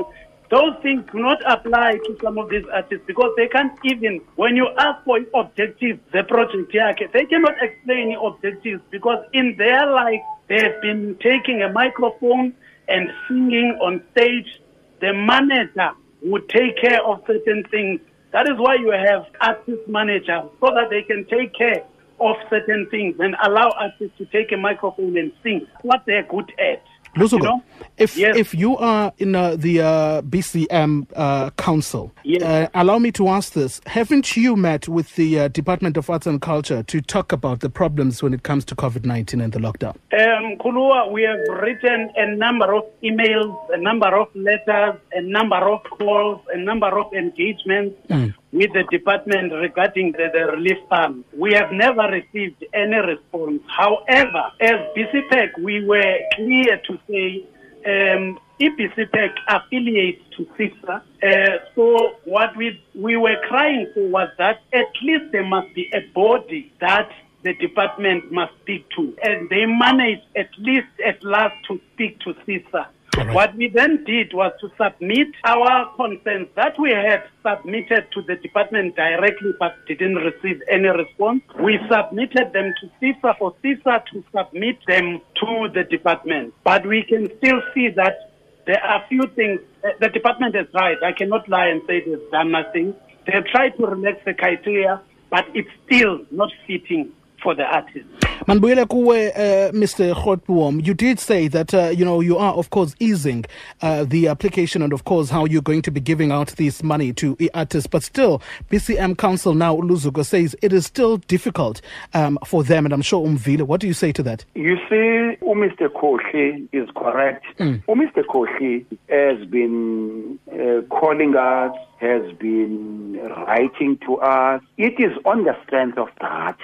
those 0.50 0.74
things 0.82 1.04
do 1.12 1.18
not 1.18 1.38
apply 1.46 1.98
to 2.06 2.16
some 2.22 2.38
of 2.38 2.48
these 2.48 2.64
artists 2.72 3.04
because 3.06 3.30
they 3.36 3.48
can't 3.48 3.72
even, 3.84 4.20
when 4.36 4.56
you 4.56 4.66
ask 4.78 5.04
for 5.04 5.20
objectives, 5.34 6.00
the 6.12 6.24
project, 6.24 6.72
they 7.12 7.26
cannot 7.26 7.54
explain 7.60 8.14
the 8.14 8.20
objectives 8.20 8.82
because 8.90 9.22
in 9.34 9.56
their 9.58 9.90
life, 9.90 10.22
they 10.48 10.58
have 10.62 10.80
been 10.80 11.18
taking 11.20 11.62
a 11.62 11.70
microphone 11.70 12.54
and 12.88 13.10
singing 13.28 13.78
on 13.82 14.02
stage. 14.12 14.60
The 15.00 15.12
manager 15.12 15.90
would 16.22 16.48
take 16.48 16.80
care 16.80 17.02
of 17.04 17.22
certain 17.26 17.64
things. 17.70 18.00
That 18.32 18.48
is 18.48 18.58
why 18.58 18.74
you 18.74 18.90
have 18.90 19.26
artist 19.40 19.88
managers 19.88 20.50
so 20.60 20.66
that 20.74 20.90
they 20.90 21.02
can 21.02 21.24
take 21.26 21.54
care 21.54 21.84
of 22.20 22.36
certain 22.50 22.86
things 22.90 23.16
and 23.20 23.36
allow 23.42 23.70
artists 23.78 24.18
to 24.18 24.26
take 24.26 24.52
a 24.52 24.56
microphone 24.56 25.16
and 25.16 25.32
sing 25.42 25.66
what 25.82 26.02
they're 26.06 26.24
good 26.24 26.52
at. 26.58 26.82
Luzuko, 27.16 27.32
you 27.32 27.38
know? 27.38 27.62
if 27.96 28.16
yes. 28.16 28.36
if 28.36 28.54
you 28.54 28.76
are 28.76 29.12
in 29.18 29.34
uh, 29.34 29.56
the 29.56 29.80
uh, 29.80 30.22
BCM 30.22 31.06
uh, 31.16 31.50
council, 31.50 32.12
yes. 32.24 32.42
Uh, 32.42 32.68
allow 32.74 32.98
me 32.98 33.10
to 33.12 33.28
ask 33.28 33.52
this: 33.52 33.80
Haven't 33.86 34.36
you 34.36 34.56
met 34.56 34.88
with 34.88 35.14
the 35.16 35.40
uh, 35.40 35.48
Department 35.48 35.96
of 35.96 36.08
Arts 36.10 36.26
and 36.26 36.40
Culture 36.40 36.82
to 36.82 37.00
talk 37.00 37.32
about 37.32 37.60
the 37.60 37.70
problems 37.70 38.22
when 38.22 38.34
it 38.34 38.42
comes 38.42 38.64
to 38.66 38.76
COVID 38.76 39.04
nineteen 39.04 39.40
and 39.40 39.52
the 39.52 39.58
lockdown? 39.58 39.96
Um, 40.12 40.58
Kulua, 40.58 41.10
we 41.10 41.22
have 41.22 41.40
written 41.60 42.10
a 42.16 42.34
number 42.36 42.74
of 42.74 42.84
emails, 43.02 43.56
a 43.72 43.78
number 43.78 44.14
of 44.14 44.28
letters, 44.34 45.00
a 45.12 45.22
number 45.22 45.56
of 45.56 45.82
calls, 45.84 46.40
a 46.52 46.58
number 46.58 46.98
of 46.98 47.12
engagements. 47.12 47.96
Mm 48.08 48.34
with 48.58 48.72
the 48.72 48.82
department 48.90 49.52
regarding 49.52 50.10
the, 50.12 50.30
the 50.34 50.44
relief 50.46 50.78
fund. 50.88 51.22
We 51.32 51.54
have 51.54 51.70
never 51.70 52.02
received 52.10 52.64
any 52.74 52.96
response. 52.96 53.62
However, 53.68 54.50
as 54.60 54.78
BCPEC, 54.96 55.62
we 55.62 55.84
were 55.84 56.18
clear 56.34 56.80
to 56.88 56.98
say 57.08 57.46
um, 57.86 58.40
EBCPEC 58.60 59.32
affiliates 59.46 60.22
to 60.36 60.44
CISA. 60.56 61.02
Uh, 61.22 61.58
so 61.76 62.16
what 62.24 62.56
we, 62.56 62.82
we 62.96 63.16
were 63.16 63.36
crying 63.48 63.86
for 63.94 64.08
was 64.08 64.28
that 64.38 64.60
at 64.72 64.90
least 65.04 65.30
there 65.30 65.46
must 65.46 65.72
be 65.76 65.88
a 65.94 66.00
body 66.12 66.72
that 66.80 67.08
the 67.44 67.54
department 67.54 68.32
must 68.32 68.52
speak 68.62 68.90
to. 68.96 69.16
And 69.22 69.48
they 69.50 69.66
managed 69.66 70.26
at 70.34 70.50
least 70.58 70.88
at 71.06 71.22
last 71.22 71.54
to 71.68 71.80
speak 71.94 72.18
to 72.22 72.34
CISA. 72.44 72.88
Right. 73.16 73.34
What 73.34 73.56
we 73.56 73.68
then 73.68 74.04
did 74.04 74.32
was 74.32 74.52
to 74.60 74.70
submit 74.76 75.28
our 75.44 75.92
concerns 75.96 76.48
that 76.56 76.78
we 76.78 76.90
had 76.90 77.24
submitted 77.42 78.06
to 78.12 78.22
the 78.22 78.36
department 78.36 78.96
directly 78.96 79.52
but 79.58 79.74
didn't 79.86 80.16
receive 80.16 80.62
any 80.70 80.88
response. 80.88 81.42
We 81.58 81.78
submitted 81.90 82.52
them 82.52 82.74
to 82.80 82.90
CISA 83.00 83.38
for 83.38 83.54
CISA 83.64 84.04
to 84.12 84.24
submit 84.36 84.78
them 84.86 85.20
to 85.40 85.68
the 85.74 85.84
department. 85.84 86.54
But 86.64 86.86
we 86.86 87.02
can 87.02 87.26
still 87.38 87.60
see 87.74 87.88
that 87.96 88.32
there 88.66 88.82
are 88.84 89.04
few 89.08 89.22
things. 89.34 89.60
The 90.00 90.10
department 90.10 90.54
is 90.54 90.66
right. 90.74 90.98
I 91.02 91.12
cannot 91.12 91.48
lie 91.48 91.68
and 91.68 91.82
say 91.86 92.04
they've 92.04 92.30
done 92.30 92.52
nothing. 92.52 92.94
They 93.26 93.32
have 93.32 93.46
tried 93.46 93.76
to 93.78 93.86
relax 93.86 94.18
the 94.24 94.34
criteria, 94.34 95.00
but 95.30 95.46
it's 95.54 95.70
still 95.86 96.20
not 96.30 96.50
fitting 96.66 97.12
for 97.42 97.54
the 97.54 97.64
artists. 97.64 98.08
Manbuyele 98.46 98.86
kuwe, 98.86 99.28
uh, 99.34 99.72
Mr. 99.72 100.14
Grootboom, 100.14 100.84
you 100.86 100.94
did 100.94 101.20
say 101.20 101.48
that, 101.48 101.74
uh, 101.74 101.88
you 101.88 102.04
know, 102.04 102.20
you 102.20 102.38
are, 102.38 102.54
of 102.54 102.70
course, 102.70 102.94
easing 102.98 103.44
uh, 103.82 104.04
the 104.04 104.28
application 104.28 104.80
and, 104.80 104.92
of 104.92 105.04
course, 105.04 105.28
how 105.28 105.44
you're 105.44 105.60
going 105.60 105.82
to 105.82 105.90
be 105.90 106.00
giving 106.00 106.32
out 106.32 106.48
this 106.56 106.82
money 106.82 107.12
to 107.12 107.36
artists. 107.52 107.86
But 107.86 108.02
still, 108.02 108.40
BCM 108.70 109.18
Council 109.18 109.54
now, 109.54 109.76
Luzuko, 109.76 110.24
says 110.24 110.56
it 110.62 110.72
is 110.72 110.86
still 110.86 111.18
difficult 111.18 111.82
um, 112.14 112.38
for 112.46 112.64
them. 112.64 112.86
And 112.86 112.94
I'm 112.94 113.02
sure 113.02 113.26
Umvile, 113.26 113.64
what 113.64 113.80
do 113.80 113.86
you 113.86 113.92
say 113.92 114.12
to 114.12 114.22
that? 114.22 114.44
You 114.54 114.76
see, 114.88 115.36
Mr. 115.44 115.88
Koshi 115.88 116.68
is 116.72 116.88
correct. 116.96 117.44
Mm. 117.58 117.82
Mr. 117.84 118.24
Koshi 118.24 118.86
has 119.10 119.46
been 119.48 120.38
uh, 120.50 120.82
calling 120.88 121.36
us, 121.36 121.76
has 122.00 122.32
been 122.38 123.18
writing 123.46 123.98
to 124.06 124.16
us. 124.18 124.62
It 124.76 124.98
is 124.98 125.12
on 125.24 125.44
the 125.44 125.56
strength 125.66 125.98
of 125.98 126.08
that 126.20 126.56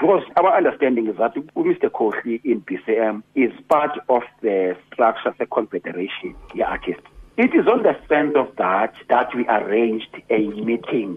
because 0.00 0.22
our 0.36 0.56
understanding 0.56 1.06
is 1.08 1.16
that 1.18 1.34
Mr. 1.34 1.90
Koshi 1.90 2.40
in 2.44 2.62
BCM 2.62 3.22
is 3.34 3.52
part 3.68 3.98
of 4.08 4.22
the 4.40 4.76
structure, 4.92 5.28
of 5.28 5.38
the 5.38 5.46
confederation, 5.46 6.34
the 6.54 6.62
artists. 6.62 7.02
It 7.36 7.54
is 7.54 7.66
on 7.66 7.82
the 7.82 7.96
strength 8.04 8.36
of 8.36 8.54
that 8.56 8.94
that 9.08 9.34
we 9.34 9.46
arranged 9.48 10.14
a 10.28 10.48
meeting 10.48 11.16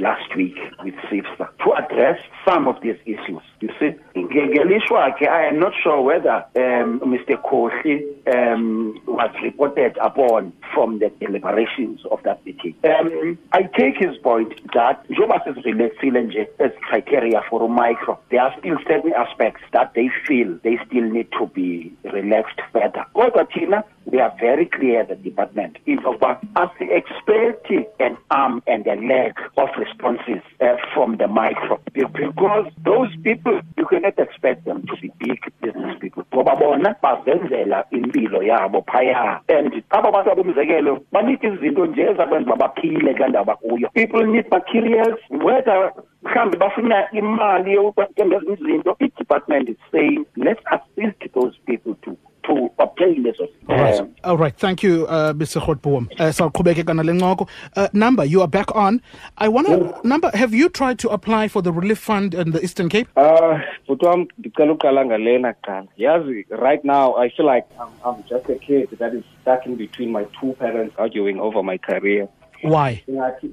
last 0.00 0.34
week 0.36 0.56
with 0.84 0.94
CIFSA 1.10 1.48
to 1.64 1.72
address 1.72 2.18
some 2.46 2.68
of 2.68 2.80
these 2.82 2.96
issues. 3.04 3.42
You 3.60 3.70
see, 3.80 3.94
I 4.16 5.46
am 5.48 5.58
not 5.60 5.72
sure 5.82 6.02
whether 6.02 6.44
um, 6.56 7.00
Mr. 7.00 7.40
Koshi 7.42 8.02
um, 8.34 9.00
was 9.06 9.30
reported 9.42 9.96
upon 9.98 10.52
from 10.74 10.98
the 10.98 11.10
deliberations 11.20 12.00
of 12.10 12.22
that 12.24 12.44
meeting. 12.44 12.74
Um, 12.84 13.38
I 13.52 13.62
take 13.62 13.96
his 13.98 14.16
point 14.18 14.60
that 14.74 15.06
Jobas 15.08 15.46
is 15.46 15.64
relaxing 15.64 16.46
as 16.58 16.70
criteria 16.82 17.42
for 17.48 17.62
a 17.62 17.68
micro. 17.68 18.18
There 18.30 18.40
are 18.40 18.54
still 18.58 18.76
certain 18.86 19.12
aspects 19.12 19.62
that 19.72 19.92
they 19.94 20.10
feel 20.26 20.58
they 20.62 20.78
still 20.86 21.04
need 21.04 21.28
to 21.38 21.46
be 21.46 21.92
relaxed 22.04 22.60
further. 22.72 23.04
Tina, 23.54 23.84
we 24.06 24.20
are 24.20 24.34
very 24.38 24.66
clear, 24.66 25.04
the 25.04 25.16
department, 25.16 25.78
in 25.86 25.98
as 25.98 26.68
the 26.78 26.94
expect 26.94 27.70
an 28.00 28.16
arm 28.30 28.62
and 28.66 28.86
a 28.86 28.94
leg 28.94 29.34
of 29.56 29.68
responses 29.78 30.42
uh, 30.60 30.76
from 30.94 31.16
the 31.16 31.28
micro. 31.28 31.80
Because 31.92 32.66
those 32.84 33.14
people, 33.22 33.60
you 33.76 33.86
cannot 33.86 34.18
expect 34.18 34.64
them 34.64 34.86
to 34.86 34.96
be 35.00 35.12
big 35.18 35.40
business 35.60 35.96
people. 36.00 36.24
ngoba 36.34 36.56
bona 36.56 36.94
bazenzela 37.02 37.84
impilo 37.90 38.42
yabo 38.42 38.82
phaya 38.82 39.40
and 39.48 39.82
aba 39.90 40.12
bantu 40.12 40.30
abomzekelo 40.30 41.00
banika 41.12 41.48
izinto 41.48 41.86
nje 41.86 42.02
ezabenza 42.02 42.50
babaphile 42.50 43.14
kula 43.14 43.28
ndawo 43.28 43.44
bakuyo 43.44 43.88
people 43.94 44.26
need 44.26 44.46
materials 44.50 45.18
whether 45.30 45.92
mhlawumbe 46.26 46.58
bafuna 46.58 47.10
imali 47.12 47.72
yokwenza 47.72 48.40
izinto 48.52 48.96
i-department 48.98 49.68
is 49.68 49.76
saying 49.92 50.26
let's 50.36 50.62
assist 50.66 51.32
those 51.34 51.58
people 51.66 51.94
to 51.94 52.16
to 52.46 52.70
obtain 52.78 53.22
this. 53.22 53.36
All 53.40 53.76
right. 53.76 54.00
Um, 54.00 54.14
All 54.24 54.36
right. 54.36 54.56
Thank 54.56 54.82
you, 54.82 55.06
uh, 55.06 55.32
Mr. 55.32 55.60
Grootboom. 55.60 56.08
Uh, 56.18 56.24
uh, 57.76 57.88
Namba, 57.88 58.28
you 58.28 58.40
are 58.40 58.48
back 58.48 58.74
on. 58.74 59.02
I 59.38 59.48
want 59.48 59.66
to, 59.66 59.76
yeah. 59.76 60.00
Namba, 60.04 60.34
have 60.34 60.54
you 60.54 60.68
tried 60.68 60.98
to 61.00 61.08
apply 61.08 61.48
for 61.48 61.62
the 61.62 61.72
relief 61.72 61.98
fund 61.98 62.34
in 62.34 62.52
the 62.52 62.62
Eastern 62.62 62.88
Cape? 62.88 63.08
Uh, 63.16 63.58
right 66.50 66.84
now, 66.84 67.14
I 67.16 67.30
feel 67.30 67.46
like 67.46 67.66
I'm, 67.80 67.88
I'm 68.04 68.24
just 68.28 68.48
a 68.48 68.54
kid 68.54 68.90
that 68.98 69.14
is 69.14 69.24
stuck 69.42 69.66
in 69.66 69.76
between 69.76 70.12
my 70.12 70.24
two 70.40 70.52
parents 70.58 70.94
arguing 70.98 71.40
over 71.40 71.62
my 71.62 71.78
career. 71.78 72.28
Why? 72.66 73.02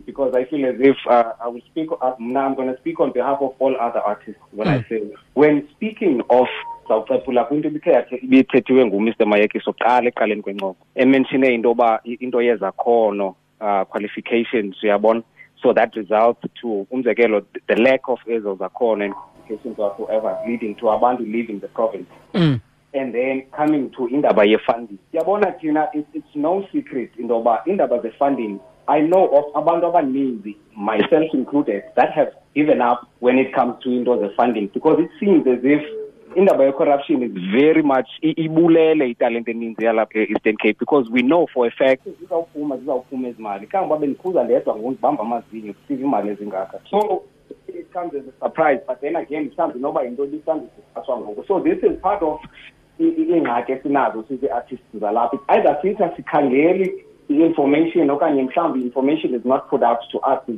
Because 0.05 0.33
I 0.35 0.45
feel 0.45 0.65
as 0.65 0.75
if 0.79 0.97
uh, 1.09 1.33
I 1.41 1.47
will 1.47 1.61
speak. 1.71 1.89
Uh, 2.01 2.13
now 2.19 2.45
I'm 2.45 2.55
going 2.55 2.73
to 2.73 2.77
speak 2.79 2.99
on 2.99 3.11
behalf 3.11 3.39
of 3.41 3.53
all 3.59 3.75
other 3.79 3.99
artists 3.99 4.41
when 4.51 4.67
mm. 4.67 4.85
I 4.85 4.89
say 4.89 5.01
when 5.33 5.67
speaking 5.75 6.21
of 6.29 6.47
sawucephula 6.87 7.43
kwinto 7.45 7.67
ibikhe 7.67 8.05
ibithethiwe 8.21 8.85
ngumr 8.85 9.25
mayekiso 9.25 9.73
qala 9.73 10.07
ekuqaleni 10.07 10.41
kwencoko 10.41 10.85
emenshine 10.95 11.53
into 11.53 11.69
yoba 11.69 11.99
into 12.03 12.41
yezakhono 12.41 13.35
uh, 13.61 13.83
qualifications 13.83 14.83
uyabona 14.83 15.23
so 15.61 15.73
that 15.73 15.95
results 15.95 16.41
to 16.61 16.87
umzekelo 16.91 17.41
the 17.67 17.75
lack 17.75 18.09
of 18.09 18.19
ezo 18.27 18.55
zakhono 18.55 19.05
and 19.05 19.13
qualifications 19.13 19.77
whatsoever 19.77 20.37
leading 20.47 20.75
to 20.75 20.91
abantu 20.91 21.23
leaving 21.23 21.59
the 21.59 21.67
province 21.67 22.07
mm. 22.33 22.59
and 22.93 23.13
then 23.13 23.43
coming 23.51 23.89
to 23.89 24.07
indaba 24.07 24.45
ye-funding 24.45 24.99
yabona 25.13 25.51
thina 25.51 25.87
it's 25.93 26.35
no 26.35 26.67
secret 26.71 27.11
into 27.17 27.33
yoba 27.33 27.63
indaba 27.65 28.01
ze-funding 28.01 28.59
i 28.87 29.01
know 29.01 29.25
of 29.25 29.45
abantu 29.55 29.87
abaninzi 29.87 30.57
myself 30.75 31.33
included 31.33 31.83
that 31.95 32.11
have 32.11 32.31
given 32.55 32.81
up 32.81 33.07
when 33.21 33.39
it 33.39 33.53
comes 33.55 33.73
to 33.79 33.89
into 33.89 34.17
ze-funding 34.17 34.69
because 34.73 35.03
it 35.03 35.09
seems 35.19 35.47
as 35.47 35.63
if 35.63 35.81
indaba 36.35 36.65
ye-corruption 36.65 37.23
is 37.23 37.31
very 37.51 37.81
much 37.83 38.09
ibulele 38.21 39.09
italente 39.09 39.51
eninzi 39.51 39.85
yalapha 39.85 40.19
e-eastern 40.19 40.57
cape 40.57 40.79
because 40.79 41.09
we 41.11 41.21
know 41.21 41.47
for 41.53 41.67
a 41.67 41.71
fact 41.71 42.07
zizawuphuma 42.19 42.77
zizawuphuma 42.77 43.27
ndedwa 44.43 44.75
amazinyo 45.19 45.73
ezingaka. 46.31 46.79
So 46.89 47.23
it 47.67 47.91
comes 47.93 48.13
as 48.15 48.23
a 48.27 48.45
surprise 48.45 48.79
but 48.87 49.01
then 49.01 49.15
again 49.15 49.51
mhlawumbi 49.51 49.79
noba 49.79 50.03
yinto 50.03 50.25
lisandidiscusswa 50.25 51.17
ngoku 51.17 51.43
so 51.47 51.59
this 51.59 51.83
is 51.83 51.99
part 52.01 52.21
of 52.23 52.39
iingxaki 52.99 53.71
esinazo 53.71 54.23
sizi-artists 54.27 54.97
zalapha. 54.99 55.39
Either 55.47 55.79
sithi 55.81 56.03
asikhangeli 56.03 57.05
i-information 57.29 58.09
okanye 58.09 58.43
mhlawumbi 58.43 58.79
i-information 58.79 59.33
is 59.35 59.45
not 59.45 59.69
put 59.69 59.83
out 59.83 59.99
to 60.11 60.17
us 60.19 60.39
as 60.49 60.55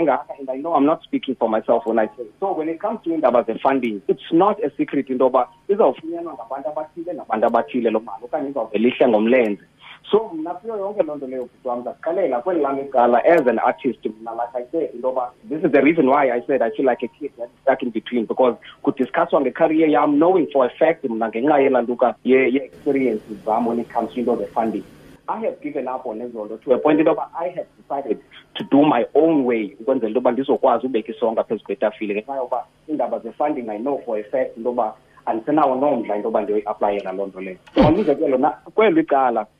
engaka 0.00 0.34
and 0.40 0.50
i 0.50 0.56
know 0.56 0.74
i'm 0.74 0.86
not 0.86 1.02
speaking 1.02 1.34
for 1.34 1.48
myself 1.48 1.86
when 1.86 1.98
i 1.98 2.06
say 2.06 2.24
so 2.40 2.52
when 2.52 2.68
it 2.68 2.80
comes 2.80 3.00
to 3.04 3.14
indaba 3.14 3.42
ze-funding 3.42 4.00
it's 4.08 4.32
not 4.32 4.64
a 4.64 4.70
secret 4.76 5.08
into 5.10 5.24
yoba 5.24 5.48
izawufunyanwa 5.68 6.36
ngomlenze 9.08 9.62
so 10.10 10.30
mna 10.34 10.54
kuyo 10.54 10.76
yonke 10.76 11.02
loo 11.02 11.16
nto 11.16 11.26
leyo 11.26 11.42
bhuti 11.42 11.68
wam 11.68 11.80
ndaqalela 11.80 12.40
kweli 12.40 12.60
lam 12.60 12.78
icala 12.78 13.24
as 13.24 13.46
an 13.46 13.58
artist 13.58 14.06
mna 14.06 14.30
like 14.32 14.54
i 14.54 14.64
said 14.72 14.94
into 14.94 15.08
yoba 15.08 15.30
this 15.48 15.64
is 15.64 15.70
the 15.70 15.80
reason 15.80 16.08
why 16.08 16.30
i 16.32 16.42
said 16.46 16.62
i 16.62 16.70
feel 16.70 16.86
like 16.86 17.06
a 17.06 17.08
kid 17.08 17.32
that's 17.38 17.52
stuck 17.62 17.82
in 17.82 17.90
between 17.90 18.26
because 18.26 18.56
kudiscusswa 18.82 19.40
ngecareer 19.40 19.90
yam 19.90 20.16
knowing 20.16 20.46
for 20.52 20.66
a 20.66 20.70
fact 20.70 21.04
mna 21.04 21.28
ngenxa 21.28 21.60
yelantuka 21.60 22.14
ye-experiences 22.24 23.44
zam 23.44 23.66
when 23.66 23.80
it 23.80 23.88
comes 23.88 24.14
to 24.14 24.20
into 24.20 24.36
the-funding 24.36 24.84
I 25.28 25.38
have 25.44 25.60
given 25.60 25.86
up 25.86 26.06
on 26.06 26.20
ezo 26.20 26.44
nto 26.44 26.56
to 26.56 26.72
a 26.72 26.78
point 26.78 27.00
yoba 27.00 27.28
I 27.38 27.48
have 27.48 27.66
decided 27.78 28.18
to 28.54 28.64
do 28.64 28.84
my 28.84 29.06
own 29.14 29.44
way 29.44 29.76
ukwenzela 29.80 30.08
into 30.08 30.18
yoba 30.18 30.32
ndizokwazi 30.32 30.86
ubeka 30.86 31.12
isonka 31.12 31.44
phezu 31.44 31.64
kwetafile 31.64 32.14
ngenxa 32.14 32.36
yoba 32.36 32.64
iindaba 32.88 33.18
ze-funding 33.18 33.70
i 33.70 33.78
know 33.78 33.98
for 34.04 34.18
a 34.18 34.22
fact 34.22 34.56
into 34.56 34.70
yoba 34.70 34.94
andisenawo 35.30 35.74
nomdla 35.74 36.16
into 36.16 36.28
yoba 36.28 36.40
ndiyoyiaplayela 36.40 37.12
loo 37.12 37.26
nto 37.26 37.40
leyo. 37.40 37.58
So 37.74 37.88
umzekelo 37.88 38.38
na 38.38 38.56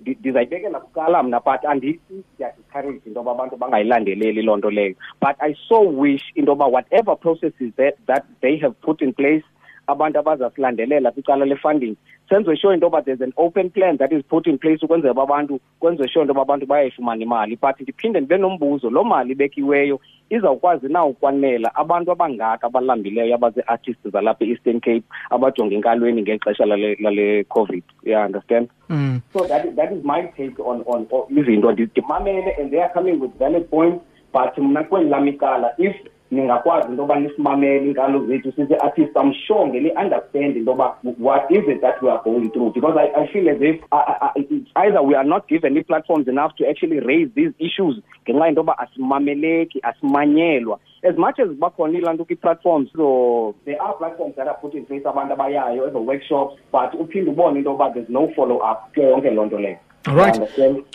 ndizayibekela 0.00 0.80
kucala 0.80 1.22
mna 1.22 1.40
but 1.40 1.64
andithi 1.64 2.24
ndiyadiscourage 2.35 3.00
into 3.06 3.20
yoba 3.20 3.33
abantu 3.33 3.56
bangayilandeleli 3.56 4.42
loo 4.42 4.56
nto 4.56 4.70
leyo. 4.70 4.94
But 5.20 5.37
i 5.38 5.54
so 5.68 5.80
wish 5.80 6.22
into 6.35 6.52
yoba 6.52 6.66
whatever 6.66 7.16
processes 7.16 7.72
that, 7.76 7.94
that 8.06 8.24
they 8.40 8.56
have 8.59 8.74
put 8.80 9.02
in 9.02 9.12
place 9.12 9.44
abantu 9.92 10.18
abazasilandelela 10.18 11.11
kwicala 11.11 11.44
le-funding. 11.44 11.96
Senze 12.29 12.57
sure 12.57 12.74
into 12.74 12.87
yoba 12.87 13.05
there's 13.05 13.20
an 13.20 13.33
open 13.37 13.70
plan 13.70 13.96
that 13.96 14.12
is 14.12 14.22
put 14.29 14.46
in 14.46 14.59
place 14.59 14.83
ukwenzela 14.83 15.12
uba 15.12 15.22
abantu 15.22 15.61
kwenze 15.81 16.09
sure 16.09 16.22
into 16.22 16.33
yoba 16.33 16.42
abantu 16.42 16.66
bayayifumana 16.66 17.22
imali. 17.22 17.57
But 17.57 17.81
ndiphinde 17.81 18.20
ndibe 18.20 18.38
nombuzo 18.38 18.90
loo 18.90 19.05
mali 19.05 19.33
ibekiweyo 19.33 20.00
izawukwazi 20.31 20.88
na 20.88 21.05
ukwanela 21.05 21.74
abantu 21.74 22.12
abangaka 22.12 22.66
abalambileyo 22.66 23.35
abazii-artists 23.35 24.11
zalapha 24.12 24.44
e-eastern 24.44 24.81
cape 24.81 25.05
abajonge 25.31 25.74
enkalweni 25.74 26.22
ngexesha 26.22 26.66
lale, 26.66 26.96
lale 27.00 27.44
covid. 27.44 27.83
Yeah 28.05 28.26
understand? 28.26 28.68
Mm. 28.88 29.20
so 29.33 29.46
that, 29.46 29.76
that 29.76 29.92
is 29.92 30.05
my 30.05 30.22
take 30.37 30.59
on 30.61 30.83
on 30.87 31.07
izinto. 31.31 31.72
Ndimamele 31.72 32.61
and 32.61 32.70
they 32.70 32.81
are 32.81 32.92
coming 32.92 33.20
with 33.20 33.38
valid 33.38 33.70
points 33.70 34.05
but 34.33 34.59
mna 34.59 34.85
kweli 34.85 35.11
lam 35.11 35.29
icala 35.29 35.72
if 35.79 35.96
ningakwazi 36.30 36.88
into 36.88 37.02
yoba 37.02 37.20
nisimamele 37.20 37.86
iinkalo 37.86 38.26
zethu 38.26 38.52
sithi 38.52 38.74
artist 38.74 39.16
i'm 39.16 39.32
sure 39.32 39.66
ngeli-understand 39.66 40.56
into 40.56 40.70
yoba 40.70 40.96
what 41.18 41.50
is 41.50 41.68
it 41.68 41.80
that 41.80 42.02
we 42.02 42.10
are 42.10 42.20
going 42.24 42.50
through. 42.50 42.72
Because 42.72 42.96
i, 42.96 43.22
I 43.22 43.26
feel 43.32 43.48
as 43.48 43.56
if 43.60 43.80
uh, 43.92 44.30
it's 44.36 44.70
either 44.76 45.02
we 45.02 45.14
are 45.14 45.24
not 45.24 45.48
given 45.48 45.76
i-platforms 45.76 46.28
enough 46.28 46.54
to 46.56 46.68
actually 46.68 47.00
raise 47.00 47.28
these 47.34 47.52
issues 47.58 48.00
ngenxa 48.28 48.48
into 48.48 48.60
yoba 48.60 48.78
asimameleki 48.78 49.80
asimanyelwa. 49.82 50.78
As 51.02 51.16
much 51.16 51.38
as 51.40 51.48
bakhona 51.48 51.98
ilantuka 51.98 52.34
ii-platforms 52.34 52.90
so 52.96 53.54
there 53.64 53.82
are 53.82 53.94
platforms 53.94 54.36
that 54.36 54.48
are 54.48 54.58
put 54.60 54.74
in 54.74 54.84
place 54.86 55.06
abantu 55.06 55.32
abayayo 55.32 55.88
eze-workshops 55.88 56.54
but 56.72 56.94
uphinde 57.00 57.30
ubone 57.30 57.58
into 57.58 57.70
yoba 57.70 57.90
there's 57.90 58.08
no 58.08 58.28
follow 58.36 58.56
up 58.56 58.94
kuyo 58.94 59.30
loo 59.30 59.46
nto 59.46 59.58
leyo 59.58 59.78
all 60.06 60.14
right. 60.14 60.38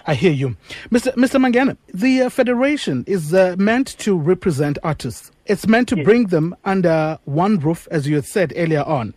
I 0.07 0.15
hear 0.15 0.31
you. 0.31 0.57
Mr. 0.89 1.13
Mr. 1.13 1.39
Mangena, 1.39 1.77
the 1.93 2.23
uh, 2.23 2.29
federation 2.29 3.03
is 3.07 3.33
uh, 3.33 3.55
meant 3.57 3.97
to 3.99 4.17
represent 4.17 4.79
artists. 4.83 5.31
It's 5.45 5.67
meant 5.67 5.87
to 5.89 5.97
yes. 5.97 6.05
bring 6.05 6.27
them 6.27 6.55
under 6.65 7.19
one 7.25 7.59
roof, 7.59 7.87
as 7.91 8.07
you 8.07 8.15
had 8.15 8.25
said 8.25 8.51
earlier 8.55 8.81
on. 8.83 9.13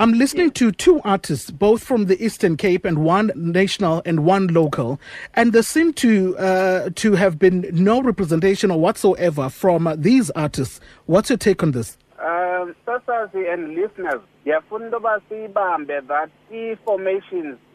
I'm 0.00 0.12
listening 0.12 0.46
yes. 0.46 0.54
to 0.54 0.72
two 0.72 1.00
artists, 1.04 1.50
both 1.52 1.84
from 1.84 2.06
the 2.06 2.24
Eastern 2.24 2.56
Cape 2.56 2.84
and 2.84 2.98
one 2.98 3.30
national 3.36 4.02
and 4.04 4.24
one 4.24 4.48
local, 4.48 5.00
and 5.34 5.52
there 5.52 5.62
seem 5.62 5.92
to 5.94 6.36
uh, 6.38 6.90
to 6.96 7.12
have 7.12 7.38
been 7.38 7.68
no 7.72 8.02
representation 8.02 8.70
or 8.72 8.80
whatsoever 8.80 9.48
from 9.48 9.86
uh, 9.86 9.94
these 9.96 10.30
artists. 10.30 10.80
What's 11.06 11.30
your 11.30 11.36
take 11.36 11.62
on 11.62 11.72
this? 11.72 11.96
Um, 12.20 12.74
and 12.86 13.74
listeners, 13.74 14.20
ndiyafuna 14.44 14.96
uba 14.96 15.20
siyibambe 15.28 16.00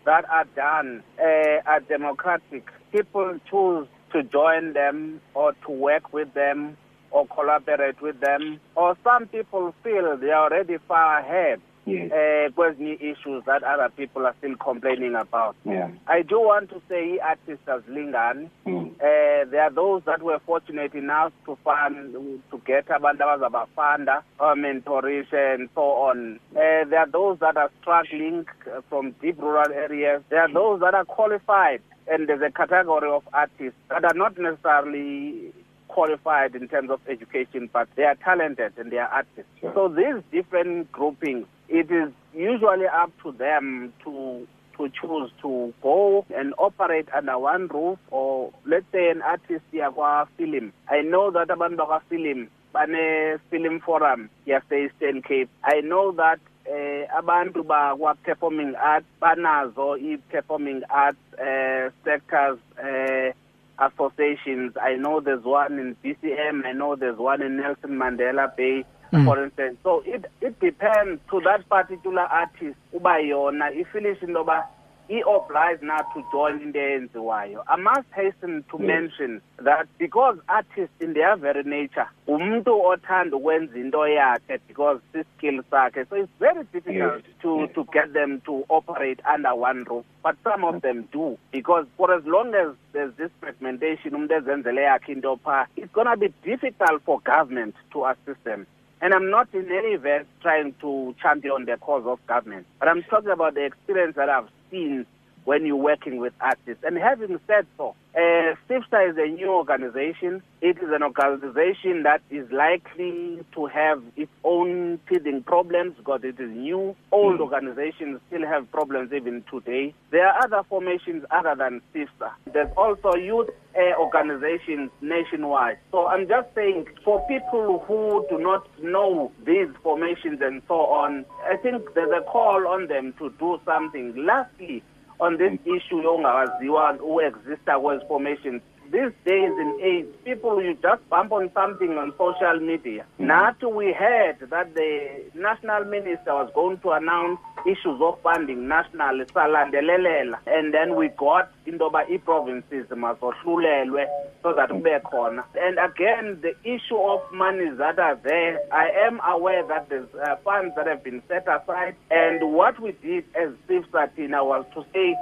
that 0.05 0.25
are 0.29 0.45
done 0.55 1.03
uh, 1.19 1.61
are 1.65 1.79
democratic. 1.81 2.67
People 2.91 3.39
choose 3.49 3.87
to 4.11 4.23
join 4.23 4.73
them 4.73 5.21
or 5.33 5.53
to 5.65 5.71
work 5.71 6.13
with 6.13 6.33
them 6.33 6.77
or 7.11 7.27
collaborate 7.27 8.01
with 8.01 8.19
them, 8.21 8.59
or 8.75 8.97
some 9.03 9.27
people 9.27 9.73
feel 9.83 10.17
they 10.17 10.31
are 10.31 10.45
already 10.51 10.77
far 10.87 11.19
ahead 11.19 11.61
yes. 11.85 12.11
uh, 12.11 12.71
issues 12.99 13.43
that 13.45 13.63
other 13.63 13.89
people 13.95 14.25
are 14.25 14.35
still 14.39 14.55
complaining 14.57 15.15
about. 15.15 15.55
Yeah. 15.65 15.89
I 16.07 16.21
do 16.21 16.39
want 16.39 16.69
to 16.69 16.81
say 16.89 17.19
artists 17.19 17.67
as 17.67 17.81
Lingan, 17.83 18.49
mm. 18.65 18.91
uh, 18.95 19.49
there 19.49 19.63
are 19.63 19.71
those 19.71 20.03
that 20.05 20.21
were 20.21 20.39
fortunate 20.45 20.93
enough 20.93 21.33
to 21.45 21.57
fund, 21.63 22.13
to 22.51 22.61
get 22.65 22.87
abantu 22.87 23.21
abazabafunda, 23.21 24.23
or 24.39 24.55
mentoration 24.55 25.23
and 25.33 25.69
so 25.75 25.81
on. 25.81 26.39
Uh, 26.51 26.85
there 26.85 26.99
are 26.99 27.09
those 27.09 27.39
that 27.39 27.57
are 27.57 27.71
struggling 27.81 28.45
from 28.89 29.11
deep 29.21 29.39
rural 29.41 29.71
areas. 29.71 30.23
There 30.29 30.41
are 30.41 30.51
those 30.51 30.79
that 30.81 30.93
are 30.93 31.05
qualified 31.05 31.81
and 32.07 32.27
there's 32.27 32.41
a 32.41 32.51
category 32.51 33.09
of 33.09 33.23
artists 33.33 33.79
that 33.89 34.03
are 34.03 34.13
not 34.13 34.37
necessarily 34.37 35.53
qualified 35.87 36.55
in 36.55 36.67
terms 36.67 36.89
of 36.89 36.99
education, 37.07 37.69
but 37.71 37.87
they 37.95 38.03
are 38.03 38.15
talented 38.15 38.73
and 38.77 38.91
they 38.91 38.97
are 38.97 39.07
artists. 39.07 39.51
Sure. 39.61 39.71
So 39.75 39.87
these 39.87 40.23
different 40.31 40.91
groupings 40.91 41.45
it 41.69 41.89
is 41.91 42.11
usually 42.33 42.87
up 42.87 43.11
to 43.23 43.31
them 43.33 43.93
to 44.03 44.47
to 44.77 44.89
choose 44.89 45.31
to 45.41 45.71
go 45.83 46.25
and 46.35 46.53
operate 46.57 47.07
under 47.15 47.37
one 47.37 47.67
roof 47.67 47.99
or 48.09 48.51
let's 48.65 48.85
say 48.91 49.09
an 49.11 49.21
artist 49.21 49.63
yakwa 49.71 50.27
film 50.37 50.73
i 50.89 51.01
know 51.01 51.29
that 51.31 51.47
abantu 51.49 51.77
bakwa 51.77 52.01
film 52.09 52.47
bane 52.73 53.37
film 53.51 53.79
forum 53.81 54.29
yase-eastern 54.47 55.21
cape. 55.21 55.49
I 55.63 55.81
know 55.81 56.11
that 56.13 56.39
eh 56.65 57.05
abantu 57.15 57.63
bakwa-performing 57.63 58.73
arts 58.75 59.05
banazo 59.21 59.95
i-performing 60.01 60.81
arts 60.89 61.17
uh, 61.39 61.89
sectors 62.03 62.57
uh, 62.81 63.31
associations. 63.79 64.73
I 64.81 64.95
know 64.95 65.19
there's 65.19 65.43
one 65.43 65.77
in 65.79 65.95
bcm 66.03 66.65
i 66.65 66.71
know 66.73 66.95
there's 66.95 67.17
one 67.17 67.41
in 67.41 67.57
nelson 67.57 67.91
mandela 67.97 68.55
bay 68.55 68.85
mm. 69.13 69.25
for 69.25 69.43
instance 69.43 69.77
so 69.83 70.03
it 70.05 70.25
it 70.41 70.59
depends 70.59 71.21
to 71.29 71.41
that 71.41 71.65
particular 71.69 72.21
artist 72.21 72.77
uba 72.93 73.19
yona 73.19 73.71
ifilish 73.71 74.23
into 74.23 74.39
yoba 74.39 74.63
i-obliged 75.09 75.83
now 75.83 76.01
to 76.13 76.23
join 76.31 76.61
into 76.61 76.79
eyenziwayo 76.79 77.63
i 77.67 77.75
must 77.75 78.09
hasten 78.15 78.63
to 78.71 78.77
yes. 78.79 78.87
mention 78.87 79.41
that 79.57 79.87
because 79.97 80.37
artists 80.47 80.95
in 80.99 81.13
their 81.13 81.35
very 81.35 81.63
nature 81.63 82.07
umntu 82.27 82.85
othanda 82.85 83.37
ukwenza 83.37 83.79
into 83.79 84.07
yakhe 84.07 84.59
because 84.67 84.99
si-skill 85.11 85.63
sakhe 85.71 86.05
so 86.09 86.15
it's 86.15 86.31
very 86.39 86.63
difficult 86.73 87.23
yes. 87.25 87.35
to 87.41 87.59
yes. 87.59 87.73
to 87.75 87.83
get 87.83 88.13
them 88.13 88.41
to 88.41 88.63
operate 88.69 89.19
under 89.33 89.53
one 89.55 89.83
roof 89.83 90.05
but 90.23 90.35
some 90.43 90.63
of 90.63 90.81
them 90.81 91.07
do 91.11 91.37
because 91.51 91.85
for 91.97 92.13
as 92.13 92.25
long 92.25 92.55
as 92.55 92.69
there's 92.93 93.13
this 93.15 93.31
fragmentation 93.41 94.15
umntu 94.15 94.35
ezenzele 94.35 94.83
yakhe 94.83 95.11
into 95.11 95.35
phaa 95.43 95.65
it's 95.75 95.93
going 95.93 96.11
to 96.13 96.17
be 96.17 96.33
difficult 96.43 97.03
for 97.05 97.19
government 97.19 97.75
to 97.91 98.05
assist 98.07 98.43
them 98.43 98.65
and 99.03 99.13
I'm 99.13 99.29
not 99.29 99.49
in 99.53 99.69
any 99.69 99.97
way 99.97 100.21
trying 100.41 100.73
to 100.79 101.13
champion 101.21 101.65
the 101.65 101.75
cause 101.75 102.03
of 102.05 102.25
government, 102.25 102.65
but 102.79 102.87
I'm 102.87 103.03
talking 103.03 103.31
about 103.31 103.53
the 103.53 103.65
experience 103.65 104.15
that 104.15 104.29
I've 104.29 104.47
seen 104.71 105.05
when 105.45 105.65
you're 105.65 105.75
working 105.75 106.17
with 106.17 106.33
artists. 106.39 106.83
And 106.83 106.97
having 106.97 107.39
said 107.47 107.65
so, 107.77 107.95
uh, 108.15 108.55
SIFSA 108.69 109.11
is 109.11 109.17
a 109.17 109.27
new 109.27 109.51
organization. 109.51 110.43
It 110.61 110.77
is 110.77 110.89
an 110.91 111.01
organization 111.01 112.03
that 112.03 112.21
is 112.29 112.49
likely 112.51 113.39
to 113.55 113.65
have 113.65 114.03
its 114.15 114.31
own 114.43 114.99
teething 115.09 115.43
problems 115.43 115.95
because 115.97 116.21
it 116.23 116.39
is 116.39 116.51
new. 116.51 116.95
Old 117.11 117.39
mm. 117.39 117.41
organizations 117.41 118.21
still 118.27 118.45
have 118.45 118.71
problems 118.71 119.11
even 119.11 119.43
today. 119.49 119.95
There 120.11 120.27
are 120.27 120.43
other 120.43 120.61
formations 120.69 121.25
other 121.31 121.55
than 121.55 121.81
SIFSA. 121.93 122.31
There's 122.53 122.71
also 122.77 123.15
youth 123.15 123.49
uh, 123.75 123.99
organizations 123.99 124.91
nationwide. 125.01 125.79
So 125.91 126.05
I'm 126.05 126.27
just 126.27 126.53
saying, 126.53 126.85
for 127.03 127.25
people 127.27 127.83
who 127.87 128.25
do 128.29 128.37
not 128.37 128.67
know 128.81 129.31
these 129.45 129.69
formations 129.81 130.39
and 130.41 130.61
so 130.67 130.75
on, 130.75 131.25
I 131.45 131.57
think 131.57 131.93
there's 131.95 132.11
a 132.15 132.21
call 132.21 132.67
on 132.67 132.87
them 132.87 133.13
to 133.17 133.31
do 133.39 133.59
something. 133.65 134.13
Lastly, 134.23 134.83
on 135.23 135.37
this 135.37 135.53
issue 135.65 136.01
yongawaziwa 136.01 136.97
who 136.99 137.21
exista 137.21 137.79
kwezi 137.79 138.05
formations 138.05 138.61
these 138.93 139.11
days 139.25 139.51
in 139.63 139.79
age, 139.81 140.05
people 140.23 140.61
you 140.61 140.77
just 140.81 141.01
bump 141.09 141.31
on 141.31 141.49
something 141.53 141.97
on 141.97 142.13
social 142.17 142.59
media. 142.59 143.05
Mm. 143.19 143.25
Now 143.25 143.69
we 143.69 143.91
heard 143.91 144.37
that 144.51 144.75
the 144.75 145.23
national 145.33 145.85
minister 145.85 146.33
was 146.33 146.51
going 146.53 146.77
to 146.79 146.91
announce 146.91 147.39
issues 147.65 147.99
of 148.01 148.19
funding 148.21 148.67
national 148.67 149.25
salandelelela 149.25 150.37
and 150.47 150.73
then 150.73 150.95
we 150.95 151.09
got 151.09 151.51
into 151.65 151.83
yoba 151.83 152.09
ii-provinces 152.09 152.87
mazohlulelwe 152.89 154.05
so 154.41 154.53
that 154.53 154.69
kube 154.69 155.01
khona. 155.03 155.43
And 155.55 155.79
again 155.79 156.39
the 156.41 156.53
issue 156.63 156.97
of 156.97 157.21
monies 157.31 157.77
that 157.77 157.99
are 157.99 158.15
there. 158.23 158.59
I 158.71 158.89
am 159.07 159.19
aware 159.25 159.65
that 159.67 159.89
there's 159.89 160.07
uh, 160.15 160.35
funds 160.43 160.75
that 160.75 160.87
have 160.87 161.03
been 161.03 161.21
set 161.27 161.47
aside. 161.47 161.95
And 162.11 162.53
what 162.53 162.79
we 162.79 162.91
did 162.91 163.25
as 163.35 163.49
sifsa 163.67 164.09
thina 164.15 164.43
was 164.45 164.65
to 164.75 164.85
say 164.93 165.15